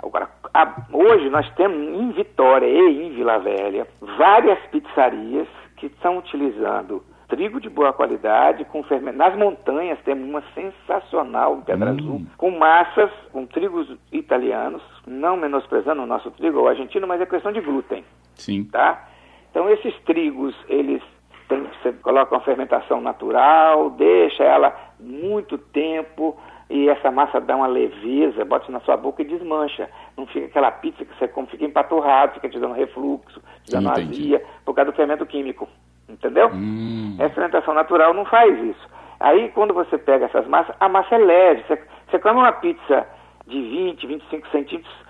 Agora, 0.00 0.28
a, 0.54 0.74
hoje 0.92 1.28
nós 1.30 1.50
temos 1.54 1.76
em 1.76 2.10
Vitória 2.12 2.66
e 2.66 3.06
em 3.06 3.10
Vila 3.14 3.38
Velha 3.38 3.86
várias 4.00 4.58
pizzarias 4.66 5.48
que 5.76 5.86
estão 5.86 6.18
utilizando 6.18 7.02
trigo 7.28 7.60
de 7.60 7.68
boa 7.68 7.92
qualidade, 7.92 8.64
com 8.64 8.82
fermento. 8.82 9.18
Nas 9.18 9.36
montanhas 9.36 9.98
temos 10.04 10.28
uma 10.28 10.42
sensacional 10.54 11.58
em 11.58 11.60
Pedra 11.62 11.92
hum. 11.92 11.96
Azul, 11.98 12.22
com 12.36 12.50
massas, 12.50 13.10
com 13.32 13.46
trigos 13.46 13.88
italianos, 14.12 14.82
não 15.06 15.36
menosprezando 15.36 16.02
o 16.02 16.06
nosso 16.06 16.30
trigo, 16.32 16.60
o 16.60 16.68
argentino, 16.68 17.06
mas 17.06 17.20
é 17.20 17.26
questão 17.26 17.52
de 17.52 17.60
glúten. 17.60 18.04
Sim. 18.34 18.64
Tá? 18.64 19.08
Então 19.50 19.68
esses 19.70 19.94
trigos, 20.00 20.54
eles 20.68 21.02
tem, 21.48 21.62
você 21.62 21.92
coloca 21.92 22.34
uma 22.34 22.40
fermentação 22.42 23.00
natural, 23.00 23.90
deixa 23.90 24.42
ela 24.42 24.74
muito 24.98 25.56
tempo 25.56 26.36
e 26.68 26.88
essa 26.88 27.10
massa 27.10 27.40
dá 27.40 27.56
uma 27.56 27.68
leveza, 27.68 28.44
bota 28.44 28.70
na 28.72 28.80
sua 28.80 28.96
boca 28.96 29.22
e 29.22 29.24
desmancha. 29.24 29.88
Não 30.16 30.26
fica 30.26 30.46
aquela 30.46 30.70
pizza 30.72 31.04
que 31.04 31.16
você 31.16 31.28
come, 31.28 31.46
fica 31.46 31.64
empaturrado, 31.64 32.34
fica 32.34 32.48
te 32.48 32.58
dando 32.58 32.74
refluxo, 32.74 33.40
te 33.64 33.70
dando 33.70 33.90
Entendi. 33.90 34.34
azia, 34.34 34.44
por 34.64 34.74
causa 34.74 34.90
do 34.90 34.96
fermento 34.96 35.24
químico. 35.24 35.68
Entendeu? 36.08 36.50
Hum. 36.52 37.16
A 37.18 37.28
fermentação 37.30 37.74
natural 37.74 38.14
não 38.14 38.24
faz 38.24 38.58
isso. 38.64 38.88
Aí, 39.18 39.50
quando 39.50 39.74
você 39.74 39.96
pega 39.98 40.26
essas 40.26 40.46
massas, 40.46 40.74
a 40.78 40.88
massa 40.88 41.14
é 41.14 41.18
leve. 41.18 41.64
Você, 41.66 41.82
você 42.10 42.18
come 42.18 42.38
uma 42.38 42.52
pizza 42.52 43.06
de 43.46 43.60
20, 43.60 44.06
25 44.06 44.48
centímetros 44.48 45.06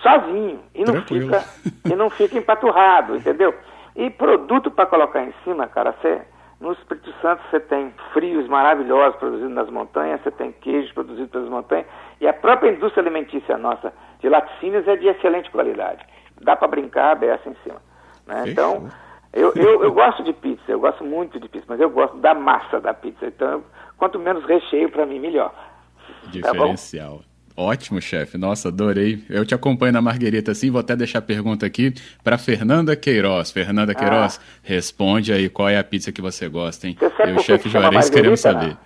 sozinho 0.00 0.60
e 0.74 0.84
não, 0.84 1.02
fica, 1.02 1.44
e 1.84 1.94
não 1.94 2.10
fica 2.10 2.38
empaturrado, 2.38 3.16
entendeu? 3.16 3.54
E 3.96 4.10
produto 4.10 4.70
para 4.70 4.86
colocar 4.86 5.22
em 5.22 5.32
cima, 5.44 5.66
cara, 5.66 5.92
você, 5.92 6.22
no 6.60 6.72
Espírito 6.72 7.12
Santo 7.22 7.42
você 7.50 7.60
tem 7.60 7.92
frios 8.12 8.48
maravilhosos 8.48 9.16
produzidos 9.18 9.54
nas 9.54 9.70
montanhas, 9.70 10.20
você 10.22 10.30
tem 10.32 10.52
queijos 10.52 10.92
produzidos 10.92 11.30
pelas 11.30 11.48
montanhas, 11.48 11.86
e 12.20 12.26
a 12.26 12.32
própria 12.32 12.70
indústria 12.70 13.02
alimentícia 13.02 13.56
nossa 13.56 13.92
de 14.20 14.28
laticínios 14.28 14.86
é 14.88 14.96
de 14.96 15.06
excelente 15.06 15.50
qualidade. 15.50 16.04
Dá 16.40 16.56
para 16.56 16.68
brincar 16.68 17.12
a 17.12 17.14
beça 17.14 17.48
em 17.48 17.56
cima. 17.62 17.80
Né? 18.26 18.44
Então, 18.48 18.88
eu, 19.34 19.52
eu, 19.54 19.82
eu, 19.82 19.92
gosto 19.92 20.22
de 20.22 20.32
pizza, 20.32 20.62
eu 20.68 20.78
gosto 20.78 21.04
muito 21.04 21.40
de 21.40 21.48
pizza, 21.48 21.66
mas 21.68 21.80
eu 21.80 21.90
gosto 21.90 22.16
da 22.18 22.34
massa 22.34 22.80
da 22.80 22.94
pizza. 22.94 23.26
Então, 23.26 23.64
quanto 23.96 24.18
menos 24.18 24.44
recheio, 24.44 24.88
para 24.90 25.04
mim, 25.04 25.18
melhor. 25.18 25.52
Tá 25.52 26.30
Diferencial. 26.30 27.18
Tá 27.18 27.34
Ótimo, 27.56 28.00
chefe. 28.00 28.36
Nossa, 28.36 28.68
adorei. 28.68 29.24
Eu 29.30 29.44
te 29.46 29.54
acompanho 29.54 29.92
na 29.92 30.02
Marguerita, 30.02 30.50
assim. 30.50 30.70
Vou 30.70 30.80
até 30.80 30.96
deixar 30.96 31.20
a 31.20 31.22
pergunta 31.22 31.64
aqui 31.64 31.94
para 32.22 32.36
Fernanda 32.36 32.96
Queiroz. 32.96 33.52
Fernanda 33.52 33.92
ah. 33.92 33.94
Queiroz, 33.94 34.40
ah. 34.40 34.60
responde 34.62 35.32
aí 35.32 35.48
qual 35.48 35.68
é 35.68 35.78
a 35.78 35.84
pizza 35.84 36.10
que 36.10 36.20
você 36.20 36.48
gosta, 36.48 36.88
hein? 36.88 36.96
Você 36.98 37.22
Eu 37.22 37.28
e 37.28 37.32
o 37.34 37.38
chefe 37.40 37.68
Juarez 37.68 38.10
queremos 38.10 38.40
saber. 38.40 38.76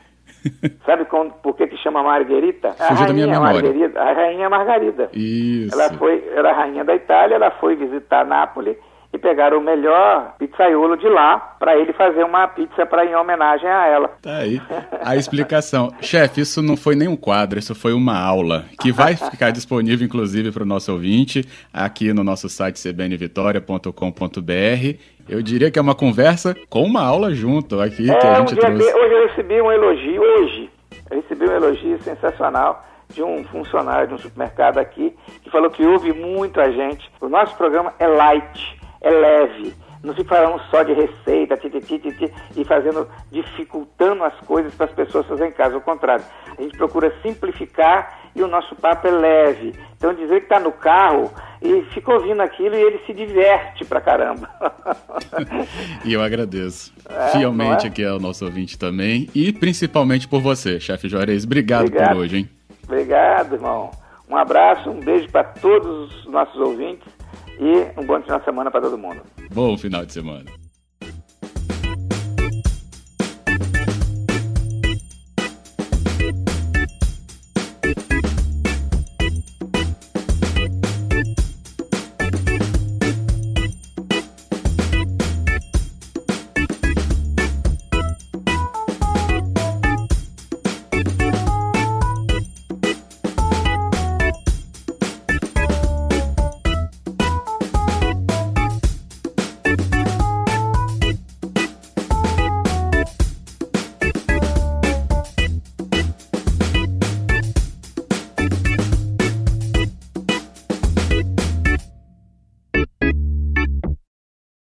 Sabe 0.84 1.04
com, 1.06 1.30
por 1.30 1.56
que, 1.56 1.66
que 1.66 1.76
chama 1.78 2.02
Margarita? 2.02 2.68
A 2.78 2.88
Fugiu 2.88 3.06
da 3.06 3.12
minha 3.12 3.26
memória. 3.26 3.62
Margarida, 3.62 4.00
a 4.00 4.12
rainha 4.12 4.48
Margarida. 4.48 5.10
Isso. 5.12 5.74
Ela 5.74 5.92
foi, 5.94 6.24
era 6.34 6.52
rainha 6.52 6.84
da 6.84 6.94
Itália, 6.94 7.34
ela 7.36 7.50
foi 7.52 7.74
visitar 7.74 8.24
Nápoles 8.24 8.76
e 9.12 9.18
pegaram 9.18 9.58
o 9.58 9.60
melhor 9.60 10.34
pizzaiolo 10.38 10.96
de 10.96 11.08
lá 11.08 11.38
para 11.58 11.76
ele 11.76 11.92
fazer 11.92 12.24
uma 12.24 12.46
pizza 12.48 12.84
para 12.84 13.06
em 13.06 13.14
homenagem 13.14 13.68
a 13.68 13.86
ela. 13.86 14.08
Tá 14.20 14.36
aí 14.38 14.60
a 15.02 15.16
explicação. 15.16 15.90
Chefe, 16.00 16.42
isso 16.42 16.62
não 16.62 16.76
foi 16.76 16.94
nem 16.94 17.08
um 17.08 17.16
quadro, 17.16 17.58
isso 17.58 17.74
foi 17.74 17.92
uma 17.94 18.18
aula 18.18 18.66
que 18.80 18.92
vai 18.92 19.16
ficar 19.16 19.50
disponível 19.50 20.06
inclusive 20.06 20.52
para 20.52 20.62
o 20.62 20.66
nosso 20.66 20.92
ouvinte 20.92 21.42
aqui 21.72 22.12
no 22.12 22.22
nosso 22.22 22.48
site 22.48 22.78
cbnvitoria.com.br. 22.78 23.92
Eu 25.28 25.42
diria 25.42 25.70
que 25.70 25.78
é 25.78 25.82
uma 25.82 25.94
conversa 25.94 26.54
com 26.68 26.82
uma 26.82 27.02
aula 27.02 27.32
junto 27.32 27.80
aqui 27.80 28.10
é, 28.10 28.14
que 28.14 28.26
a 28.26 28.34
gente 28.36 28.54
um 28.54 28.56
trouxe. 28.56 28.94
Hoje 28.94 29.14
eu 29.14 29.28
recebi 29.28 29.60
um 29.60 29.72
elogio, 29.72 30.22
hoje, 30.22 30.70
eu 31.10 31.16
recebi 31.22 31.48
um 31.48 31.52
elogio 31.52 31.98
sensacional 32.02 32.84
de 33.10 33.22
um 33.22 33.42
funcionário 33.44 34.08
de 34.08 34.14
um 34.14 34.18
supermercado 34.18 34.78
aqui 34.78 35.14
que 35.42 35.50
falou 35.50 35.70
que 35.70 35.84
ouve 35.84 36.12
muito 36.12 36.60
a 36.60 36.70
gente. 36.70 37.10
O 37.20 37.28
nosso 37.28 37.56
programa 37.56 37.94
é 37.98 38.06
light 38.06 38.77
é 39.00 39.10
leve. 39.10 39.74
Não 40.02 40.14
fica 40.14 40.36
falando 40.36 40.60
só 40.70 40.82
de 40.84 40.92
receita, 40.92 41.56
titi, 41.56 41.80
titi, 41.80 42.32
e 42.56 42.64
fazendo, 42.64 43.08
dificultando 43.32 44.22
as 44.22 44.34
coisas 44.40 44.72
para 44.74 44.86
as 44.86 44.92
pessoas 44.92 45.26
fazerem 45.26 45.50
em 45.50 45.54
casa. 45.54 45.74
Ao 45.74 45.80
contrário, 45.80 46.24
a 46.56 46.62
gente 46.62 46.76
procura 46.76 47.12
simplificar 47.20 48.30
e 48.34 48.42
o 48.42 48.46
nosso 48.46 48.76
papo 48.76 49.08
é 49.08 49.10
leve. 49.10 49.74
Então 49.96 50.14
dizer 50.14 50.38
que 50.40 50.44
está 50.44 50.60
no 50.60 50.70
carro 50.70 51.32
e 51.60 51.82
fica 51.92 52.12
ouvindo 52.12 52.40
aquilo 52.40 52.76
e 52.76 52.80
ele 52.80 53.00
se 53.04 53.12
diverte 53.12 53.84
pra 53.84 54.00
caramba. 54.00 54.48
e 56.04 56.12
eu 56.12 56.22
agradeço 56.22 56.94
é, 57.08 57.28
fielmente 57.28 57.84
é? 57.84 57.88
aqui 57.88 58.04
ao 58.04 58.20
nosso 58.20 58.44
ouvinte 58.44 58.78
também 58.78 59.28
e 59.34 59.52
principalmente 59.52 60.28
por 60.28 60.40
você, 60.40 60.78
chefe 60.78 61.08
Juarez. 61.08 61.44
Obrigado, 61.44 61.86
Obrigado 61.86 62.08
por 62.10 62.18
hoje, 62.18 62.38
hein? 62.38 62.48
Obrigado, 62.84 63.54
irmão. 63.54 63.90
Um 64.30 64.36
abraço, 64.36 64.88
um 64.88 65.00
beijo 65.00 65.28
para 65.30 65.42
todos 65.42 66.14
os 66.14 66.30
nossos 66.30 66.60
ouvintes 66.60 67.17
e 67.58 68.00
um 68.00 68.04
bom 68.04 68.20
final 68.22 68.38
de 68.38 68.44
semana 68.44 68.70
para 68.70 68.80
todo 68.80 68.96
mundo. 68.96 69.22
Bom 69.52 69.76
final 69.76 70.04
de 70.04 70.12
semana. 70.12 70.67